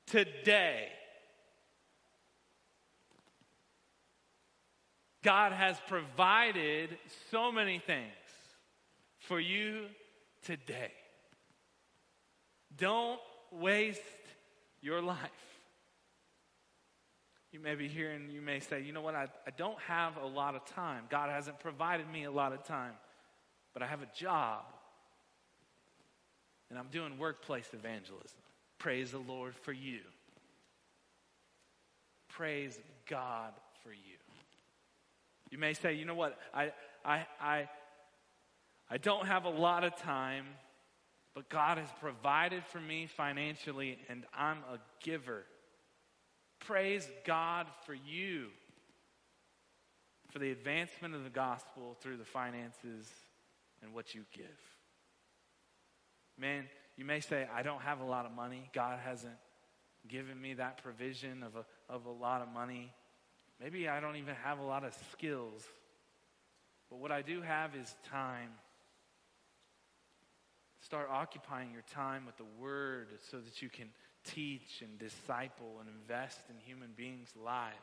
today. 0.07 0.87
God 5.23 5.51
has 5.51 5.77
provided 5.87 6.97
so 7.31 7.51
many 7.51 7.79
things 7.79 8.13
for 9.19 9.39
you 9.39 9.87
today. 10.45 10.91
Don't 12.77 13.19
waste 13.51 14.01
your 14.81 15.01
life. 15.01 15.17
You 17.51 17.59
may 17.59 17.75
be 17.75 17.87
here 17.87 18.11
and 18.11 18.31
you 18.31 18.41
may 18.41 18.59
say, 18.59 18.81
you 18.81 18.93
know 18.93 19.01
what, 19.01 19.15
I, 19.15 19.27
I 19.45 19.51
don't 19.57 19.79
have 19.79 20.17
a 20.17 20.25
lot 20.25 20.55
of 20.55 20.65
time. 20.65 21.03
God 21.09 21.29
hasn't 21.29 21.59
provided 21.59 22.09
me 22.09 22.25
a 22.25 22.31
lot 22.31 22.53
of 22.53 22.63
time, 22.63 22.93
but 23.73 23.81
I 23.81 23.87
have 23.87 24.01
a 24.01 24.09
job 24.15 24.63
and 26.69 26.77
I'm 26.77 26.87
doing 26.91 27.17
workplace 27.17 27.69
evangelism. 27.73 28.39
Praise 28.79 29.11
the 29.11 29.17
Lord 29.19 29.55
for 29.55 29.73
you. 29.73 29.99
Praise 32.29 32.79
God 33.09 33.53
for 33.83 33.89
you. 33.89 34.17
You 35.49 35.57
may 35.57 35.73
say, 35.73 35.93
you 35.93 36.05
know 36.05 36.13
what, 36.13 36.37
I, 36.53 36.71
I, 37.03 37.25
I, 37.39 37.69
I 38.89 38.97
don't 38.97 39.25
have 39.25 39.45
a 39.45 39.49
lot 39.49 39.83
of 39.83 39.95
time, 39.95 40.45
but 41.33 41.49
God 41.49 41.77
has 41.77 41.89
provided 41.99 42.63
for 42.65 42.79
me 42.79 43.07
financially, 43.07 43.97
and 44.09 44.25
I'm 44.37 44.59
a 44.71 44.77
giver. 45.03 45.43
Praise 46.59 47.09
God 47.25 47.67
for 47.85 47.93
you, 47.93 48.47
for 50.31 50.39
the 50.39 50.51
advancement 50.51 51.15
of 51.15 51.23
the 51.23 51.29
gospel 51.29 51.95
through 52.01 52.17
the 52.17 52.25
finances 52.25 53.07
and 53.81 53.93
what 53.93 54.13
you 54.13 54.25
give. 54.33 54.45
Man, 56.39 56.65
you 56.97 57.05
may 57.05 57.19
say, 57.19 57.47
I 57.53 57.61
don't 57.61 57.81
have 57.81 57.99
a 57.99 58.05
lot 58.05 58.25
of 58.25 58.31
money. 58.31 58.69
God 58.73 58.99
hasn't 59.03 59.35
given 60.07 60.39
me 60.39 60.55
that 60.55 60.81
provision 60.81 61.43
of 61.43 61.55
a, 61.55 61.93
of 61.93 62.05
a 62.05 62.11
lot 62.11 62.41
of 62.41 62.49
money. 62.49 62.91
Maybe 63.61 63.87
I 63.87 63.99
don't 63.99 64.15
even 64.15 64.35
have 64.43 64.59
a 64.59 64.63
lot 64.63 64.83
of 64.83 64.97
skills. 65.11 65.63
But 66.89 66.99
what 66.99 67.11
I 67.11 67.21
do 67.21 67.41
have 67.41 67.75
is 67.75 67.93
time. 68.09 68.49
Start 70.81 71.09
occupying 71.11 71.71
your 71.71 71.83
time 71.93 72.25
with 72.25 72.37
the 72.37 72.45
Word 72.59 73.07
so 73.29 73.37
that 73.37 73.61
you 73.61 73.69
can 73.69 73.89
teach 74.23 74.81
and 74.81 74.97
disciple 74.97 75.77
and 75.79 75.89
invest 76.01 76.39
in 76.49 76.55
human 76.65 76.89
beings' 76.95 77.33
lives 77.43 77.75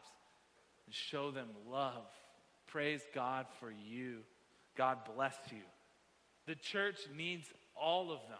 and 0.86 0.94
show 0.94 1.30
them 1.30 1.48
love. 1.70 2.06
Praise 2.66 3.02
God 3.14 3.46
for 3.60 3.70
you. 3.70 4.20
God 4.76 4.98
bless 5.14 5.36
you. 5.50 5.62
The 6.46 6.54
church 6.54 6.98
needs 7.14 7.46
all 7.76 8.10
of 8.10 8.20
them. 8.28 8.38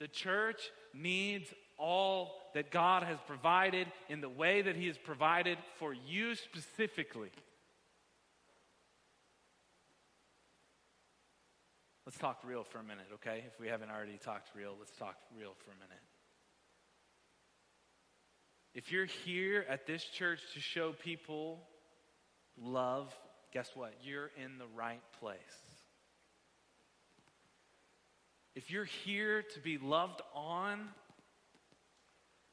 The 0.00 0.08
church 0.08 0.60
needs 0.92 1.52
all 1.78 2.32
that 2.54 2.70
God 2.70 3.02
has 3.02 3.18
provided 3.26 3.86
in 4.08 4.20
the 4.20 4.28
way 4.28 4.62
that 4.62 4.76
He 4.76 4.86
has 4.86 4.98
provided 4.98 5.58
for 5.78 5.92
you 5.92 6.34
specifically. 6.34 7.30
Let's 12.06 12.18
talk 12.18 12.40
real 12.44 12.64
for 12.64 12.78
a 12.78 12.82
minute, 12.82 13.06
okay? 13.14 13.44
If 13.46 13.58
we 13.58 13.68
haven't 13.68 13.90
already 13.90 14.18
talked 14.18 14.50
real, 14.54 14.74
let's 14.78 14.94
talk 14.96 15.16
real 15.38 15.54
for 15.64 15.70
a 15.70 15.74
minute. 15.74 16.02
If 18.74 18.92
you're 18.92 19.06
here 19.06 19.64
at 19.68 19.86
this 19.86 20.04
church 20.04 20.40
to 20.54 20.60
show 20.60 20.92
people 20.92 21.60
love, 22.60 23.14
guess 23.52 23.70
what? 23.74 23.94
You're 24.02 24.30
in 24.36 24.58
the 24.58 24.66
right 24.76 25.00
place. 25.20 25.38
If 28.54 28.70
you're 28.70 28.84
here 28.84 29.42
to 29.42 29.60
be 29.60 29.78
loved 29.78 30.20
on, 30.34 30.88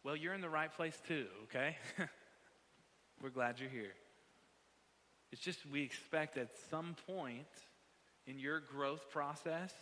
well, 0.03 0.15
you're 0.15 0.33
in 0.33 0.41
the 0.41 0.49
right 0.49 0.73
place 0.73 0.99
too, 1.07 1.27
okay? 1.43 1.77
We're 3.21 3.29
glad 3.29 3.59
you're 3.59 3.69
here. 3.69 3.93
It's 5.31 5.41
just 5.41 5.59
we 5.71 5.83
expect 5.83 6.37
at 6.37 6.49
some 6.69 6.95
point 7.07 7.45
in 8.25 8.39
your 8.39 8.59
growth 8.59 9.09
process 9.11 9.73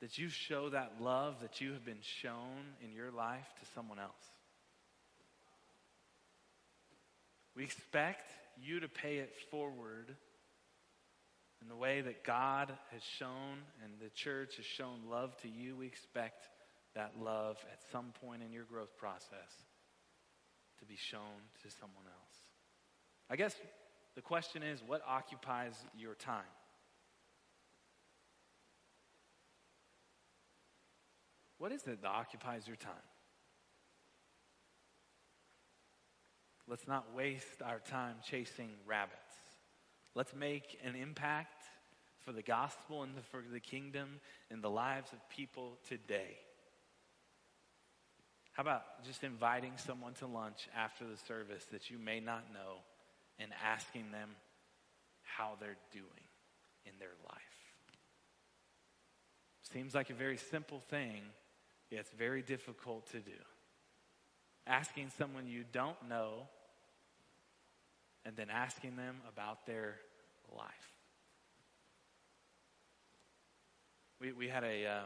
that 0.00 0.18
you 0.18 0.28
show 0.28 0.68
that 0.70 0.94
love 1.00 1.36
that 1.40 1.60
you 1.60 1.72
have 1.72 1.84
been 1.84 2.02
shown 2.02 2.74
in 2.82 2.92
your 2.92 3.10
life 3.10 3.46
to 3.60 3.66
someone 3.74 3.98
else. 3.98 4.12
We 7.56 7.62
expect 7.62 8.30
you 8.60 8.80
to 8.80 8.88
pay 8.88 9.18
it 9.18 9.32
forward 9.50 10.16
in 11.64 11.70
the 11.70 11.76
way 11.76 12.02
that 12.02 12.24
God 12.24 12.70
has 12.92 13.02
shown 13.02 13.56
and 13.82 13.92
the 13.98 14.10
church 14.10 14.56
has 14.56 14.66
shown 14.66 14.98
love 15.10 15.34
to 15.38 15.48
you, 15.48 15.74
we 15.76 15.86
expect 15.86 16.48
that 16.94 17.12
love 17.18 17.56
at 17.72 17.78
some 17.90 18.12
point 18.20 18.42
in 18.42 18.52
your 18.52 18.64
growth 18.64 18.94
process 18.98 19.64
to 20.78 20.84
be 20.84 20.94
shown 20.94 21.40
to 21.62 21.70
someone 21.70 22.04
else. 22.04 22.36
I 23.30 23.36
guess 23.36 23.56
the 24.14 24.20
question 24.20 24.62
is 24.62 24.82
what 24.86 25.00
occupies 25.08 25.72
your 25.96 26.14
time? 26.14 26.42
What 31.56 31.72
is 31.72 31.80
it 31.86 32.02
that 32.02 32.08
occupies 32.08 32.66
your 32.66 32.76
time? 32.76 32.92
Let's 36.68 36.86
not 36.86 37.14
waste 37.16 37.62
our 37.64 37.78
time 37.78 38.16
chasing 38.22 38.70
rabbits. 38.86 39.43
Let's 40.14 40.34
make 40.34 40.78
an 40.84 40.94
impact 40.94 41.64
for 42.24 42.32
the 42.32 42.42
gospel 42.42 43.02
and 43.02 43.12
for 43.30 43.42
the 43.52 43.60
kingdom 43.60 44.20
in 44.50 44.60
the 44.60 44.70
lives 44.70 45.12
of 45.12 45.28
people 45.28 45.78
today. 45.88 46.38
How 48.52 48.62
about 48.62 49.04
just 49.04 49.24
inviting 49.24 49.72
someone 49.76 50.14
to 50.14 50.26
lunch 50.26 50.68
after 50.76 51.04
the 51.04 51.16
service 51.16 51.64
that 51.72 51.90
you 51.90 51.98
may 51.98 52.20
not 52.20 52.44
know 52.52 52.78
and 53.38 53.50
asking 53.64 54.12
them 54.12 54.30
how 55.22 55.56
they're 55.60 55.76
doing 55.92 56.28
in 56.86 56.92
their 56.98 57.14
life. 57.24 57.40
Seems 59.72 59.94
like 59.94 60.10
a 60.10 60.14
very 60.14 60.36
simple 60.36 60.78
thing, 60.78 61.22
yet 61.90 62.00
it's 62.00 62.12
very 62.12 62.42
difficult 62.42 63.10
to 63.10 63.18
do. 63.18 63.32
Asking 64.66 65.10
someone 65.18 65.46
you 65.48 65.64
don't 65.72 66.08
know 66.08 66.48
and 68.24 68.36
then 68.36 68.48
asking 68.50 68.96
them 68.96 69.16
about 69.28 69.66
their 69.66 69.96
life. 70.56 70.92
We, 74.20 74.32
we 74.32 74.48
had 74.48 74.64
a 74.64 74.86
uh, 74.86 75.00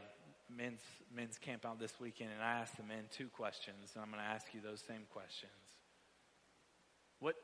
men's, 0.54 0.81
men's 1.14 1.38
camp 1.38 1.64
out 1.66 1.78
this 1.81 1.94
weekend, 2.00 2.31
and 2.35 2.42
I 2.42 2.61
asked 2.61 2.76
the 2.76 2.83
men 2.83 3.04
two 3.11 3.28
questions, 3.28 3.92
and 3.94 4.02
I'm 4.02 4.11
going 4.11 4.22
to 4.22 4.28
ask 4.28 4.46
you 4.52 4.61
those 4.61 4.83
same 4.87 5.02
questions. 5.11 5.52
What, 7.20 7.35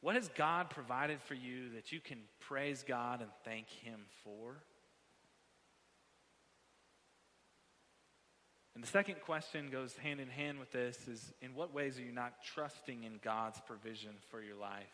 what 0.00 0.14
has 0.14 0.28
God 0.28 0.70
provided 0.70 1.20
for 1.22 1.34
you 1.34 1.70
that 1.74 1.90
you 1.90 2.00
can 2.00 2.18
praise 2.40 2.84
God 2.86 3.20
and 3.20 3.30
thank 3.44 3.68
Him 3.68 4.00
for? 4.22 4.62
And 8.78 8.84
the 8.84 8.90
second 8.92 9.16
question 9.22 9.70
goes 9.72 9.96
hand 9.96 10.20
in 10.20 10.28
hand 10.28 10.60
with 10.60 10.70
this 10.70 11.08
is 11.08 11.32
in 11.42 11.56
what 11.56 11.74
ways 11.74 11.98
are 11.98 12.02
you 12.02 12.12
not 12.12 12.44
trusting 12.54 13.02
in 13.02 13.18
God's 13.24 13.60
provision 13.66 14.12
for 14.30 14.40
your 14.40 14.54
life 14.54 14.86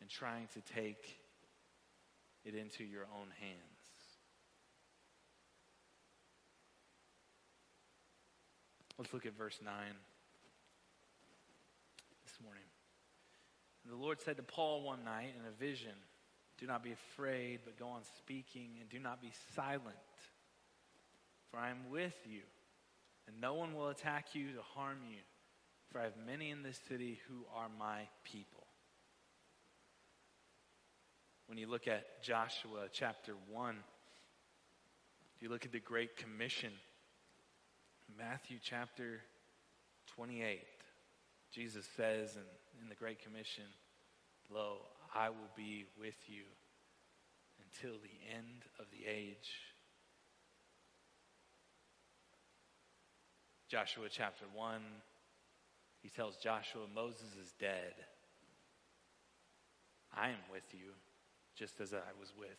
and 0.00 0.08
trying 0.08 0.48
to 0.54 0.62
take 0.72 1.20
it 2.46 2.54
into 2.54 2.84
your 2.84 3.02
own 3.02 3.28
hands? 3.38 3.60
Let's 8.96 9.12
look 9.12 9.26
at 9.26 9.36
verse 9.36 9.58
9 9.62 9.74
this 12.24 12.42
morning. 12.42 12.64
And 13.84 13.92
the 13.92 14.02
Lord 14.02 14.22
said 14.22 14.38
to 14.38 14.42
Paul 14.42 14.84
one 14.84 15.04
night 15.04 15.34
in 15.38 15.44
a 15.46 15.50
vision, 15.50 15.92
Do 16.56 16.66
not 16.66 16.82
be 16.82 16.92
afraid, 16.92 17.58
but 17.66 17.78
go 17.78 17.88
on 17.88 18.04
speaking, 18.16 18.70
and 18.80 18.88
do 18.88 18.98
not 18.98 19.20
be 19.20 19.32
silent 19.54 19.96
for 21.50 21.58
I 21.58 21.70
am 21.70 21.90
with 21.90 22.16
you, 22.24 22.42
and 23.26 23.40
no 23.40 23.54
one 23.54 23.74
will 23.74 23.88
attack 23.88 24.34
you 24.34 24.52
to 24.52 24.62
harm 24.74 24.98
you, 25.10 25.18
for 25.90 26.00
I 26.00 26.04
have 26.04 26.14
many 26.26 26.50
in 26.50 26.62
this 26.62 26.80
city 26.88 27.20
who 27.28 27.44
are 27.54 27.68
my 27.78 28.08
people. 28.24 28.66
When 31.46 31.58
you 31.58 31.66
look 31.66 31.88
at 31.88 32.22
Joshua 32.22 32.88
chapter 32.92 33.32
1, 33.50 33.76
you 35.40 35.48
look 35.48 35.64
at 35.64 35.72
the 35.72 35.80
Great 35.80 36.16
Commission, 36.16 36.72
Matthew 38.18 38.58
chapter 38.62 39.20
28, 40.14 40.60
Jesus 41.52 41.86
says 41.96 42.36
in, 42.36 42.82
in 42.82 42.88
the 42.88 42.94
Great 42.94 43.22
Commission, 43.22 43.64
Lo, 44.50 44.78
I 45.14 45.28
will 45.28 45.50
be 45.56 45.86
with 45.98 46.16
you 46.26 46.42
until 47.64 47.98
the 47.98 48.34
end 48.36 48.64
of 48.78 48.86
the 48.90 49.10
age. 49.10 49.67
Joshua 53.68 54.06
chapter 54.10 54.46
1, 54.54 54.80
he 56.00 56.08
tells 56.08 56.36
Joshua, 56.38 56.82
Moses 56.94 57.36
is 57.42 57.52
dead. 57.60 57.92
I 60.16 60.28
am 60.28 60.38
with 60.50 60.64
you, 60.72 60.92
just 61.54 61.78
as 61.80 61.92
I 61.92 61.98
was 62.18 62.32
with 62.38 62.56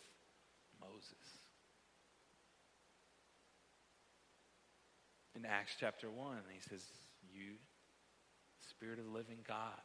Moses. 0.79 1.39
In 5.35 5.45
Acts 5.45 5.75
chapter 5.79 6.11
1, 6.11 6.37
he 6.53 6.59
says, 6.69 6.83
You, 7.33 7.53
Spirit 8.69 8.99
of 8.99 9.05
the 9.05 9.11
living 9.11 9.39
God, 9.47 9.81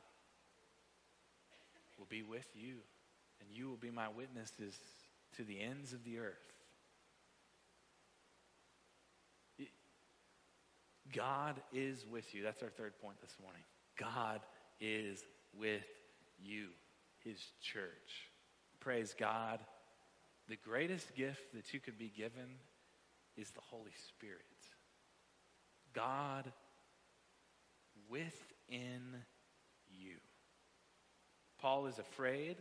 will 1.99 2.07
be 2.11 2.23
with 2.23 2.49
you, 2.55 2.77
and 3.41 3.49
you 3.51 3.69
will 3.69 3.77
be 3.77 3.91
my 3.91 4.09
witnesses 4.09 4.79
to 5.37 5.43
the 5.43 5.61
ends 5.61 5.95
of 5.95 6.05
the 6.05 6.19
earth. 6.19 6.54
God 11.13 11.61
is 11.73 12.05
with 12.11 12.35
you. 12.35 12.43
That's 12.43 12.63
our 12.63 12.71
third 12.71 12.99
point 13.01 13.21
this 13.21 13.37
morning. 13.43 13.63
God 13.99 14.41
is 14.81 15.23
with 15.57 15.87
you, 16.43 16.69
his 17.23 17.39
church. 17.63 18.31
Praise 18.81 19.15
God. 19.19 19.61
The 20.49 20.57
greatest 20.57 21.15
gift 21.15 21.55
that 21.55 21.73
you 21.73 21.81
could 21.81 21.99
be 21.99 22.13
given 22.15 22.59
is 23.37 23.51
the 23.51 23.61
Holy 23.61 23.93
Spirit. 24.09 24.41
God 25.95 26.53
within 28.09 29.23
you. 29.91 30.17
Paul 31.61 31.87
is 31.87 31.99
afraid. 31.99 32.57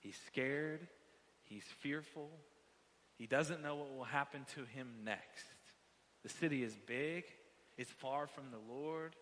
He's 0.00 0.18
scared. 0.26 0.86
He's 1.44 1.64
fearful. 1.80 2.30
He 3.16 3.26
doesn't 3.26 3.62
know 3.62 3.76
what 3.76 3.94
will 3.94 4.04
happen 4.04 4.46
to 4.54 4.64
him 4.64 4.88
next. 5.04 5.44
The 6.22 6.28
city 6.28 6.62
is 6.62 6.74
big 6.86 7.24
is 7.80 7.88
far 7.88 8.26
from 8.26 8.44
the 8.50 8.72
Lord. 8.72 9.16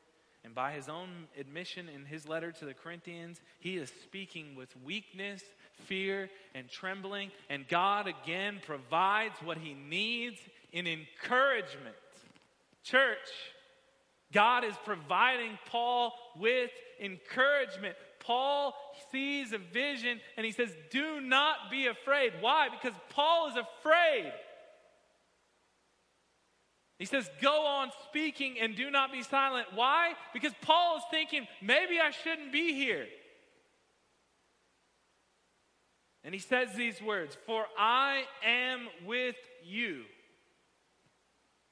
And 0.45 0.55
by 0.55 0.73
his 0.73 0.89
own 0.89 1.09
admission 1.39 1.89
in 1.89 2.05
his 2.05 2.29
letter 2.29 2.51
to 2.53 2.65
the 2.65 2.75
Corinthians, 2.75 3.41
he 3.61 3.77
is 3.77 3.93
speaking 4.03 4.57
with 4.57 4.75
weakness, 4.85 5.43
fear, 5.87 6.29
and 6.55 6.69
trembling. 6.69 7.31
And 7.49 7.69
God 7.69 8.09
again 8.09 8.61
provides 8.65 9.35
what 9.45 9.59
he 9.59 9.75
needs 9.75 10.41
in 10.73 10.87
encouragement. 10.87 11.95
Church, 12.83 13.29
God 14.33 14.65
is 14.65 14.75
providing 14.85 15.59
Paul 15.71 16.13
with 16.37 16.71
encouragement. 17.01 17.97
Paul 18.21 18.75
sees 19.13 19.53
a 19.53 19.59
vision 19.59 20.21
and 20.37 20.45
he 20.45 20.53
says, 20.53 20.75
Do 20.91 21.21
not 21.21 21.71
be 21.71 21.87
afraid. 21.87 22.33
Why? 22.41 22.69
Because 22.71 22.99
Paul 23.11 23.51
is 23.51 23.55
afraid. 23.57 24.33
He 26.99 27.05
says, 27.05 27.31
Go 27.41 27.65
on 27.65 27.91
speaking 28.05 28.57
and 28.61 28.75
do 28.75 28.91
not 28.91 29.13
be 29.13 29.23
silent. 29.23 29.69
Why? 29.75 30.15
Because 30.33 30.53
Paul 30.63 30.99
is 30.99 31.05
thinking, 31.11 31.47
maybe 31.63 32.01
I 32.01 32.11
shouldn't 32.11 32.53
be 32.53 32.75
here. 32.75 33.07
And 36.25 36.35
he 36.35 36.41
says 36.41 36.75
these 36.75 37.01
words 37.01 37.37
For 37.47 37.65
I 37.79 38.25
am 38.45 38.89
with 39.07 39.37
you. 39.65 40.03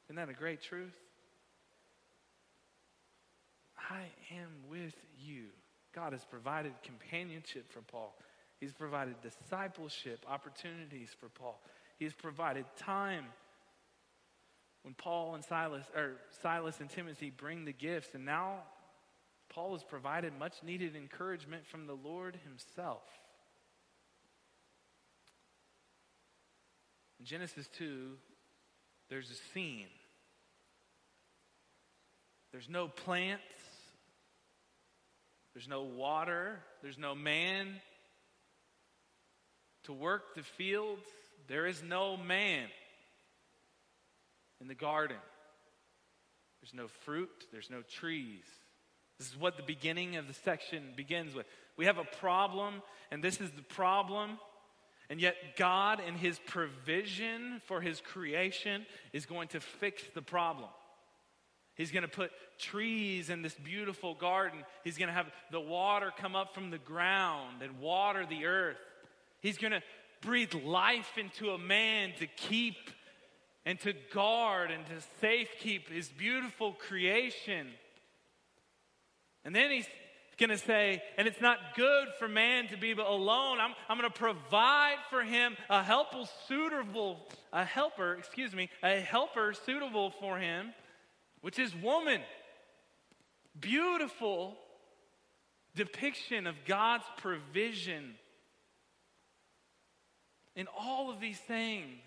Isn't 0.06 0.16
that 0.16 0.28
a 0.28 0.34
great 0.34 0.62
truth? 0.62 0.94
I 3.90 4.04
am 4.34 4.48
with 4.70 4.94
you. 5.18 5.46
God 5.92 6.12
has 6.12 6.24
provided 6.24 6.72
companionship 6.82 7.70
for 7.72 7.80
Paul. 7.80 8.16
He's 8.60 8.72
provided 8.72 9.16
discipleship 9.20 10.24
opportunities 10.28 11.10
for 11.18 11.28
Paul. 11.28 11.60
He's 11.98 12.14
provided 12.14 12.64
time 12.76 13.26
when 14.86 14.94
Paul 14.94 15.34
and 15.34 15.44
Silas, 15.44 15.84
or 15.96 16.12
Silas 16.42 16.78
and 16.78 16.88
Timothy 16.88 17.28
bring 17.36 17.64
the 17.64 17.72
gifts, 17.72 18.14
and 18.14 18.24
now 18.24 18.58
Paul 19.48 19.72
has 19.72 19.82
provided 19.82 20.32
much 20.38 20.62
needed 20.64 20.94
encouragement 20.94 21.66
from 21.66 21.88
the 21.88 21.94
Lord 21.94 22.38
himself. 22.44 23.02
In 27.18 27.26
Genesis 27.26 27.68
2, 27.76 28.12
there's 29.10 29.28
a 29.28 29.52
scene. 29.52 29.88
There's 32.52 32.68
no 32.68 32.86
plants, 32.86 33.42
there's 35.52 35.66
no 35.66 35.82
water, 35.82 36.60
there's 36.80 36.96
no 36.96 37.16
man 37.16 37.74
to 39.82 39.92
work 39.92 40.36
the 40.36 40.44
fields, 40.44 41.02
there 41.48 41.66
is 41.66 41.82
no 41.82 42.16
man 42.16 42.68
in 44.60 44.68
the 44.68 44.74
garden. 44.74 45.16
There's 46.60 46.74
no 46.74 46.88
fruit, 47.04 47.46
there's 47.52 47.70
no 47.70 47.82
trees. 47.82 48.44
This 49.18 49.28
is 49.28 49.36
what 49.36 49.56
the 49.56 49.62
beginning 49.62 50.16
of 50.16 50.26
the 50.28 50.34
section 50.34 50.92
begins 50.96 51.34
with. 51.34 51.46
We 51.76 51.86
have 51.86 51.98
a 51.98 52.04
problem, 52.04 52.82
and 53.10 53.22
this 53.22 53.40
is 53.40 53.50
the 53.52 53.62
problem. 53.62 54.38
And 55.08 55.20
yet, 55.20 55.36
God, 55.56 56.00
in 56.06 56.14
His 56.14 56.38
provision 56.46 57.62
for 57.66 57.80
His 57.80 58.00
creation, 58.00 58.84
is 59.12 59.24
going 59.24 59.48
to 59.48 59.60
fix 59.60 60.02
the 60.14 60.22
problem. 60.22 60.68
He's 61.76 61.92
going 61.92 62.02
to 62.02 62.08
put 62.08 62.32
trees 62.58 63.30
in 63.30 63.42
this 63.42 63.54
beautiful 63.54 64.14
garden. 64.14 64.60
He's 64.82 64.96
going 64.96 65.08
to 65.08 65.14
have 65.14 65.30
the 65.52 65.60
water 65.60 66.10
come 66.16 66.34
up 66.34 66.54
from 66.54 66.70
the 66.70 66.78
ground 66.78 67.62
and 67.62 67.78
water 67.78 68.26
the 68.26 68.46
earth. 68.46 68.78
He's 69.40 69.58
going 69.58 69.72
to 69.72 69.82
breathe 70.22 70.54
life 70.54 71.18
into 71.18 71.50
a 71.50 71.58
man 71.58 72.12
to 72.18 72.26
keep 72.26 72.76
and 73.66 73.80
to 73.80 73.92
guard 74.14 74.70
and 74.70 74.86
to 74.86 75.26
safekeep 75.26 75.88
his 75.88 76.08
beautiful 76.08 76.72
creation. 76.72 77.66
And 79.44 79.54
then 79.54 79.72
he's 79.72 79.88
going 80.38 80.50
to 80.50 80.58
say, 80.58 81.02
and 81.18 81.26
it's 81.26 81.40
not 81.40 81.58
good 81.74 82.08
for 82.18 82.28
man 82.28 82.68
to 82.68 82.76
be 82.76 82.92
alone. 82.92 83.58
I'm, 83.60 83.74
I'm 83.88 83.98
going 83.98 84.10
to 84.10 84.18
provide 84.18 84.98
for 85.10 85.22
him 85.22 85.56
a 85.68 85.82
helper 85.82 86.24
suitable, 86.46 87.26
a 87.52 87.64
helper, 87.64 88.14
excuse 88.14 88.54
me, 88.54 88.70
a 88.84 89.00
helper 89.00 89.52
suitable 89.64 90.12
for 90.20 90.38
him, 90.38 90.72
which 91.40 91.58
is 91.58 91.74
woman. 91.74 92.20
Beautiful, 93.58 94.56
depiction 95.74 96.46
of 96.46 96.54
God's 96.66 97.06
provision 97.16 98.14
in 100.54 100.68
all 100.78 101.10
of 101.10 101.20
these 101.20 101.38
things. 101.38 102.00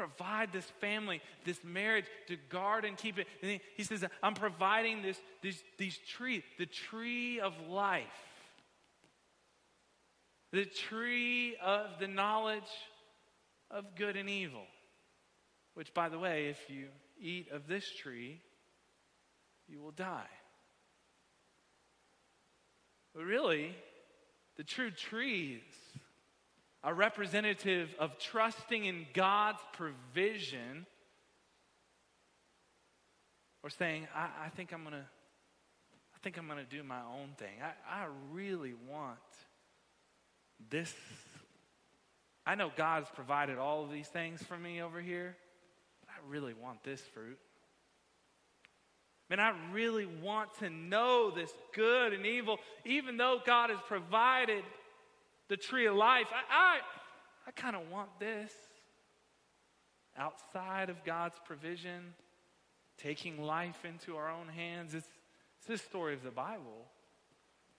Provide 0.00 0.50
this 0.50 0.64
family, 0.80 1.20
this 1.44 1.60
marriage 1.62 2.06
to 2.28 2.36
guard 2.48 2.86
and 2.86 2.96
keep 2.96 3.18
it. 3.18 3.26
And 3.42 3.50
he, 3.50 3.60
he 3.76 3.84
says, 3.84 4.02
I'm 4.22 4.32
providing 4.32 5.02
this, 5.02 5.20
this, 5.42 5.62
these 5.76 5.98
tree, 6.08 6.42
the 6.58 6.64
tree 6.64 7.38
of 7.38 7.52
life, 7.68 8.06
the 10.52 10.64
tree 10.64 11.54
of 11.62 11.98
the 12.00 12.08
knowledge 12.08 12.62
of 13.70 13.94
good 13.94 14.16
and 14.16 14.30
evil. 14.30 14.62
Which, 15.74 15.92
by 15.92 16.08
the 16.08 16.18
way, 16.18 16.46
if 16.48 16.70
you 16.70 16.86
eat 17.20 17.50
of 17.52 17.66
this 17.66 17.84
tree, 17.92 18.40
you 19.68 19.80
will 19.80 19.92
die. 19.92 20.30
But 23.14 23.24
really, 23.24 23.74
the 24.56 24.64
true 24.64 24.90
trees 24.90 25.60
are 26.82 26.94
representative 26.94 27.94
of 27.98 28.18
trusting 28.18 28.84
in 28.84 29.06
God's 29.12 29.60
provision 29.72 30.86
or 33.62 33.70
saying, 33.70 34.08
I, 34.14 34.28
I 34.46 34.48
think 34.50 34.72
I'm 34.72 34.84
gonna 34.84 35.06
I 36.14 36.18
think 36.22 36.38
I'm 36.38 36.48
gonna 36.48 36.64
do 36.64 36.82
my 36.82 37.00
own 37.00 37.30
thing. 37.36 37.54
I, 37.62 38.02
I 38.02 38.06
really 38.32 38.74
want 38.88 39.18
this. 40.70 40.94
I 42.46 42.54
know 42.54 42.70
God's 42.74 43.08
provided 43.14 43.58
all 43.58 43.84
of 43.84 43.90
these 43.90 44.08
things 44.08 44.42
for 44.42 44.56
me 44.56 44.82
over 44.82 45.00
here, 45.00 45.36
but 46.00 46.10
I 46.10 46.30
really 46.30 46.54
want 46.54 46.82
this 46.82 47.00
fruit. 47.00 47.38
Man, 49.28 49.38
I 49.38 49.52
really 49.72 50.06
want 50.06 50.52
to 50.58 50.68
know 50.68 51.30
this 51.30 51.52
good 51.72 52.12
and 52.12 52.26
evil, 52.26 52.58
even 52.84 53.16
though 53.16 53.38
God 53.46 53.70
has 53.70 53.78
provided 53.86 54.64
the 55.50 55.56
tree 55.56 55.86
of 55.86 55.96
life. 55.96 56.28
I, 56.32 56.76
I, 56.76 56.78
I 57.48 57.50
kind 57.50 57.76
of 57.76 57.82
want 57.90 58.08
this. 58.18 58.52
Outside 60.16 60.90
of 60.90 61.04
God's 61.04 61.36
provision, 61.44 62.14
taking 62.96 63.42
life 63.42 63.84
into 63.84 64.16
our 64.16 64.30
own 64.30 64.48
hands. 64.48 64.94
It's, 64.94 65.08
it's 65.58 65.66
this 65.66 65.82
story 65.82 66.14
of 66.14 66.22
the 66.22 66.30
Bible. 66.30 66.86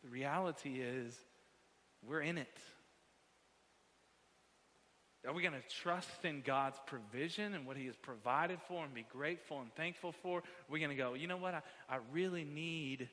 The 0.04 0.10
reality 0.10 0.82
is, 0.82 1.16
we're 2.08 2.22
in 2.22 2.38
it. 2.38 2.58
Are 5.28 5.34
we 5.34 5.44
going 5.44 5.54
to 5.54 5.76
trust 5.82 6.26
in 6.26 6.42
God's 6.42 6.80
provision 6.88 7.54
and 7.54 7.66
what 7.66 7.78
He 7.78 7.86
has 7.86 7.96
provided 7.96 8.60
for 8.68 8.84
and 8.84 8.94
be 8.94 9.06
grateful 9.12 9.62
and 9.62 9.74
thankful 9.76 10.12
for? 10.12 10.40
Are 10.40 10.44
we 10.70 10.80
going 10.80 10.90
to 10.90 10.96
go, 10.96 11.14
you 11.14 11.28
know 11.28 11.38
what? 11.38 11.54
I, 11.54 11.62
I 11.90 12.00
really 12.12 12.44
need 12.44 13.08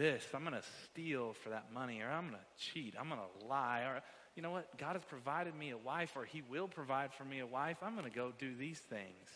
this. 0.00 0.24
I'm 0.34 0.40
going 0.40 0.54
to 0.54 0.66
steal 0.86 1.34
for 1.34 1.50
that 1.50 1.72
money, 1.74 2.00
or 2.00 2.08
I'm 2.08 2.28
going 2.28 2.40
to 2.40 2.72
cheat. 2.72 2.94
I'm 2.98 3.08
going 3.08 3.20
to 3.20 3.46
lie. 3.46 3.80
Or, 3.80 4.00
you 4.34 4.42
know 4.42 4.50
what? 4.50 4.78
God 4.78 4.94
has 4.94 5.04
provided 5.04 5.54
me 5.54 5.70
a 5.70 5.76
wife, 5.76 6.12
or 6.16 6.24
He 6.24 6.40
will 6.40 6.68
provide 6.68 7.12
for 7.12 7.24
me 7.24 7.40
a 7.40 7.46
wife. 7.46 7.76
I'm 7.82 7.92
going 7.92 8.10
to 8.10 8.16
go 8.16 8.32
do 8.38 8.54
these 8.54 8.78
things. 8.78 9.28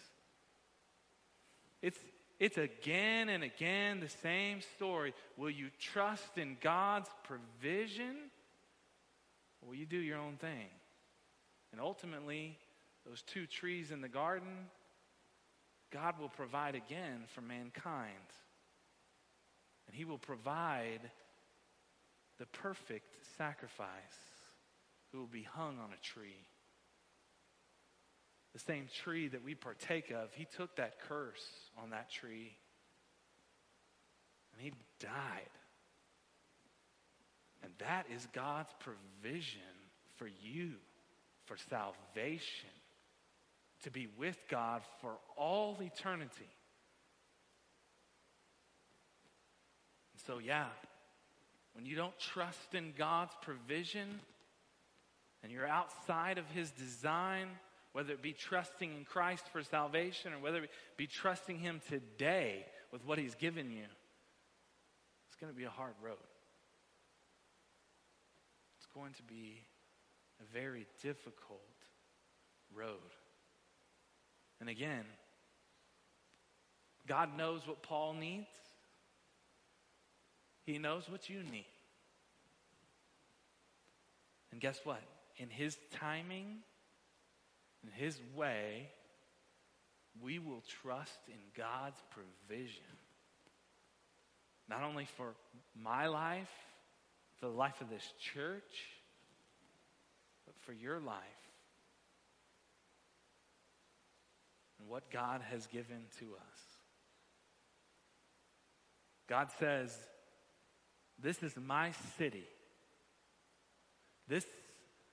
It's, 1.83 1.99
it's 2.41 2.57
again 2.57 3.29
and 3.29 3.45
again 3.45 4.01
the 4.01 4.09
same 4.09 4.63
story. 4.77 5.13
Will 5.37 5.51
you 5.51 5.69
trust 5.79 6.39
in 6.39 6.57
God's 6.63 7.11
provision, 7.25 8.17
or 9.61 9.69
will 9.69 9.77
you 9.77 9.87
do 9.87 9.99
your 9.99 10.19
own 10.19 10.37
thing? 10.37 10.71
And 11.73 11.81
ultimately, 11.81 12.57
those 13.07 13.21
two 13.21 13.47
trees 13.47 13.91
in 13.91 14.01
the 14.01 14.09
garden, 14.09 14.71
God 15.93 16.19
will 16.19 16.31
provide 16.31 16.75
again 16.75 17.25
for 17.35 17.43
mankind. 17.43 18.15
And 19.95 19.99
He 20.01 20.05
will 20.07 20.19
provide 20.19 21.09
the 22.41 22.47
perfect 22.47 23.15
sacrifice 23.39 23.87
who 25.13 25.21
will 25.21 25.29
be 25.29 25.45
hung 25.45 25.79
on 25.79 25.91
a 25.93 26.03
tree. 26.03 26.45
The 28.55 28.59
same 28.59 28.89
tree 29.05 29.29
that 29.29 29.45
we 29.45 29.55
partake 29.55 30.11
of, 30.11 30.33
He 30.35 30.49
took 30.57 30.75
that 30.79 30.99
curse 31.07 31.47
on 31.81 31.91
that 31.91 32.11
tree 32.11 32.57
and 34.53 34.61
He 34.61 34.73
died. 34.99 35.13
And 37.63 37.71
that 37.79 38.07
is 38.13 38.27
God's 38.33 38.75
provision 38.81 39.61
for 40.17 40.27
you 40.43 40.73
for 41.45 41.57
salvation, 41.71 42.71
to 43.85 43.93
be 43.93 44.09
with 44.19 44.39
God 44.51 44.83
for 45.01 45.19
all 45.37 45.79
eternity. 45.81 46.51
So, 50.27 50.39
yeah, 50.39 50.67
when 51.75 51.85
you 51.85 51.97
don't 51.97 52.19
trust 52.19 52.75
in 52.75 52.95
God's 52.97 53.35
provision 53.43 54.21
and 55.43 55.53
you're 55.53 55.67
outside 55.67 56.39
of 56.39 56.47
His 56.51 56.71
design, 56.71 57.49
whether 57.93 58.13
it 58.13 58.23
be 58.23 58.33
trusting 58.33 58.91
in 58.95 59.05
Christ 59.05 59.45
for 59.53 59.63
salvation 59.63 60.33
or 60.33 60.39
whether 60.39 60.63
it 60.65 60.71
be 60.97 61.07
trusting 61.07 61.59
Him 61.59 61.81
today 61.89 62.65
with 62.93 63.05
what 63.05 63.19
He's 63.19 63.35
given 63.35 63.71
you, 63.71 63.85
it's 65.29 65.37
going 65.41 65.53
to 65.53 65.57
be 65.57 65.65
a 65.65 65.71
hard 65.71 65.95
road. 66.03 66.17
It's 68.79 68.87
going 68.95 69.13
to 69.15 69.23
be 69.25 69.61
a 70.41 70.59
very 70.59 70.87
difficult 71.03 71.61
road. 72.75 72.99
And 74.61 74.69
again, 74.69 75.05
God 77.07 77.37
knows 77.37 77.67
what 77.67 77.83
Paul 77.83 78.15
needs. 78.15 78.49
He 80.65 80.79
knows 80.79 81.09
what 81.09 81.29
you 81.29 81.43
need. 81.43 81.67
And 84.51 84.61
guess 84.61 84.81
what? 84.85 85.03
In 85.37 85.49
his 85.49 85.77
timing, 85.99 86.59
in 87.83 87.91
his 87.93 88.19
way, 88.35 88.89
we 90.23 90.39
will 90.39 90.63
trust 90.83 91.19
in 91.29 91.39
God's 91.57 92.01
provision. 92.11 92.83
Not 94.69 94.83
only 94.83 95.07
for 95.17 95.35
my 95.79 96.07
life, 96.07 96.49
for 97.39 97.47
the 97.47 97.53
life 97.53 97.81
of 97.81 97.91
this 97.91 98.09
church, 98.33 98.63
but 100.47 100.55
for 100.61 100.73
your 100.73 101.01
life 101.01 101.19
and 104.79 104.89
what 104.89 105.11
God 105.11 105.43
has 105.51 105.67
given 105.67 106.05
to 106.21 106.27
us. 106.27 106.61
God 109.29 109.49
says, 109.59 109.97
This 111.23 111.43
is 111.43 111.57
my 111.57 111.93
city. 112.19 112.45
This 114.29 114.45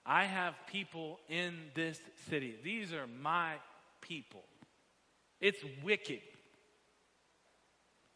I 0.06 0.26
have 0.26 0.56
people 0.68 1.20
in 1.30 1.54
this 1.76 2.00
city. 2.30 2.56
These 2.64 2.92
are 2.92 3.06
my 3.22 3.54
people. 4.02 4.44
It's 5.40 5.60
wicked. 5.84 6.22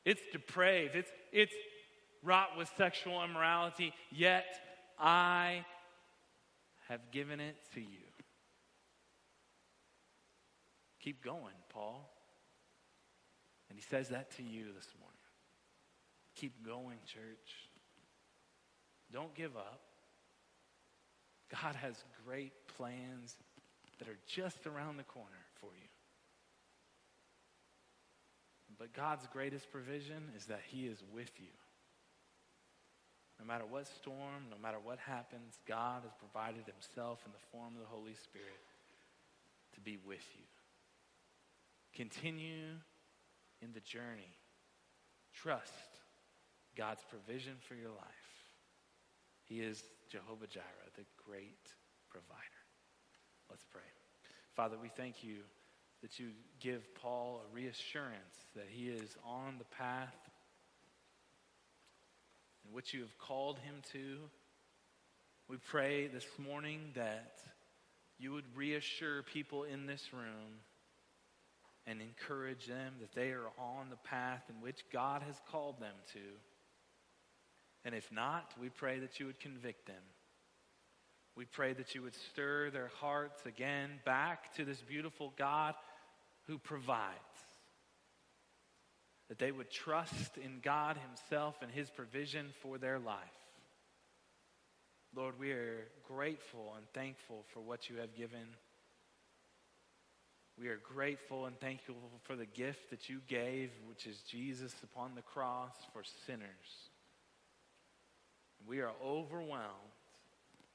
It's 0.04 0.22
depraved. 0.32 0.96
It's, 0.96 1.12
it's 1.32 1.54
wrought 2.24 2.58
with 2.58 2.70
sexual 2.78 3.24
immorality, 3.24 3.94
yet 4.12 4.46
I 5.00 5.66
have 6.88 7.12
given 7.12 7.40
it 7.40 7.56
to 7.74 7.82
you. 7.82 8.06
Keep 11.02 11.24
going, 11.24 11.54
Paul. 11.70 12.10
And 13.70 13.78
he 13.78 13.84
says 13.84 14.10
that 14.10 14.32
to 14.38 14.44
you 14.44 14.66
this 14.76 14.88
morning. 15.00 15.16
Keep 16.36 16.66
going, 16.66 16.98
church. 17.06 17.70
Don't 19.12 19.34
give 19.36 19.56
up. 19.56 19.82
God 21.51 21.76
has 21.76 22.03
great 22.26 22.53
plans 22.78 23.36
that 23.99 24.08
are 24.08 24.18
just 24.28 24.66
around 24.66 24.97
the 24.97 25.03
corner 25.03 25.30
for 25.60 25.70
you. 25.76 25.88
But 28.78 28.93
God's 28.93 29.26
greatest 29.32 29.72
provision 29.72 30.32
is 30.36 30.45
that 30.45 30.62
He 30.68 30.88
is 30.88 31.01
with 31.14 31.32
you. 31.39 31.53
No 33.39 33.45
matter 33.45 33.66
what 33.70 33.88
storm, 33.88 34.47
no 34.49 34.58
matter 34.62 34.78
what 34.82 34.99
happens, 34.99 35.60
God 35.68 36.03
has 36.03 36.12
provided 36.20 36.64
himself 36.66 37.20
in 37.26 37.32
the 37.32 37.45
form 37.51 37.74
of 37.76 37.82
the 37.82 37.88
Holy 37.88 38.16
Spirit 38.16 38.64
to 39.74 39.82
be 39.82 39.97
with 40.06 40.26
you. 40.38 40.45
Continue 41.93 42.80
in 43.62 43.74
the 43.74 43.82
journey. 43.82 44.38
Trust 45.34 45.99
God's 46.78 47.03
provision 47.10 47.56
for 47.68 47.76
your 47.76 47.89
life. 47.89 48.25
He 49.46 49.60
is 49.60 49.84
Jehovah 50.10 50.48
Jireh, 50.48 50.66
the 50.96 51.06
great 51.28 51.72
provider. 52.10 52.62
Let's 53.50 53.66
pray. 53.72 53.82
Father, 54.56 54.78
we 54.82 54.89
thank 54.89 55.24
you 55.24 55.38
that 56.02 56.20
you 56.20 56.30
give 56.60 56.93
Paul 56.96 57.41
a 57.43 57.56
reassurance 57.56 58.38
that 58.56 58.68
he 58.70 58.89
is 58.89 59.16
on 59.26 59.56
the 59.58 59.66
path 59.66 60.16
and 62.64 62.74
what 62.74 62.93
you 62.93 63.02
have 63.02 63.18
called 63.18 63.60
him 63.60 63.76
to. 63.91 64.18
We 65.48 65.58
pray 65.58 66.08
this 66.08 66.26
morning 66.39 66.91
that 66.96 67.38
you 68.18 68.32
would 68.32 68.46
reassure 68.56 69.24
people 69.24 69.64
in 69.64 69.86
this 69.86 70.14
room 70.14 70.60
and 71.86 72.02
encourage 72.02 72.66
them 72.66 72.93
that 73.00 73.14
they 73.14 73.30
are 73.30 73.52
on 73.60 73.89
the 73.89 73.98
path 73.98 74.43
in 74.50 74.62
which 74.62 74.86
God 74.91 75.22
has 75.22 75.39
called 75.52 75.80
them 75.80 75.96
to. 76.14 76.20
And 77.86 77.94
if 77.94 78.12
not, 78.12 78.52
we 78.60 78.70
pray 78.70 79.00
that 79.00 79.20
you 79.20 79.28
would 79.28 79.40
convict 79.40 79.86
them. 79.86 80.02
We 81.36 81.46
pray 81.46 81.74
that 81.74 81.94
you 81.94 82.02
would 82.02 82.16
stir 82.16 82.72
their 82.72 82.90
hearts 83.00 83.46
again 83.46 83.92
back 84.06 84.56
to 84.56 84.66
this 84.66 84.82
beautiful 84.82 85.34
God 85.38 85.76
who 86.48 86.58
provides. 86.58 87.14
That 89.30 89.38
they 89.38 89.52
would 89.52 89.70
trust 89.70 90.38
in 90.38 90.62
God 90.64 90.98
Himself 90.98 91.56
and 91.62 91.72
His 91.72 91.90
provision 91.90 92.48
for 92.62 92.78
their 92.78 93.00
life. 93.00 93.20
Lord, 95.16 95.40
we 95.40 95.52
are 95.52 95.88
grateful 96.08 96.74
and 96.78 96.86
thankful 96.94 97.46
for 97.54 97.60
what 97.60 97.90
you 97.90 97.98
have 97.98 98.16
given. 98.16 98.48
We 100.60 100.70
are 100.70 100.80
grateful 100.94 101.46
and 101.46 101.60
thankful 101.60 101.96
for 102.24 102.36
the 102.36 102.46
gift 102.46 102.90
that 102.90 103.10
you 103.10 103.20
gave, 103.28 103.72
which 103.88 104.08
is 104.08 104.20
Jesus 104.22 104.74
upon 104.84 105.16
the 105.16 105.22
cross 105.22 105.74
for 105.94 106.04
sinners. 106.26 106.90
We 108.68 108.80
are 108.80 108.91
overwhelmed 109.03 109.91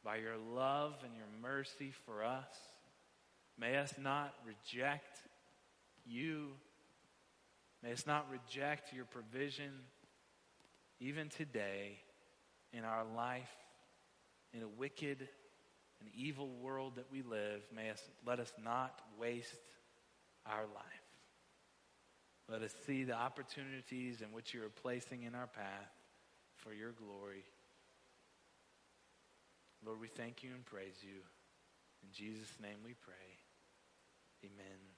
by 0.05 0.16
your 0.16 0.36
love 0.36 0.95
and 1.05 1.12
your 1.14 1.26
mercy 1.43 1.93
for 2.07 2.24
us. 2.24 2.47
May 3.59 3.76
us 3.76 3.95
not 4.01 4.32
reject 4.47 5.18
you. 6.07 6.49
May 7.82 7.93
us 7.93 8.07
not 8.07 8.26
reject 8.30 8.93
your 8.93 9.05
provision 9.05 9.72
even 11.01 11.28
today 11.28 11.99
in 12.72 12.84
our 12.84 13.05
life, 13.16 13.51
in 14.53 14.62
a 14.62 14.68
wicked 14.68 15.28
and 16.01 16.11
evil 16.14 16.49
world 16.62 16.95
that 16.97 17.07
we 17.11 17.22
live. 17.22 17.62
May 17.74 17.91
us 17.91 18.03
let 18.26 18.38
us 18.38 18.53
not 18.62 19.01
waste 19.18 19.55
our 20.47 20.62
life. 20.74 20.84
Let 22.51 22.62
us 22.62 22.74
see 22.86 23.05
the 23.05 23.14
opportunities 23.14 24.22
in 24.22 24.32
which 24.32 24.55
you 24.55 24.62
are 24.64 24.70
placing 24.82 25.22
in 25.22 25.34
our 25.34 25.47
path 25.47 25.91
for 26.57 26.72
your 26.72 26.93
glory. 26.93 27.45
Lord, 29.85 30.01
we 30.01 30.09
thank 30.09 30.43
you 30.43 30.51
and 30.55 30.64
praise 30.64 31.03
you. 31.03 31.24
In 32.03 32.12
Jesus' 32.12 32.53
name 32.61 32.78
we 32.85 32.95
pray. 32.95 33.41
Amen. 34.45 34.89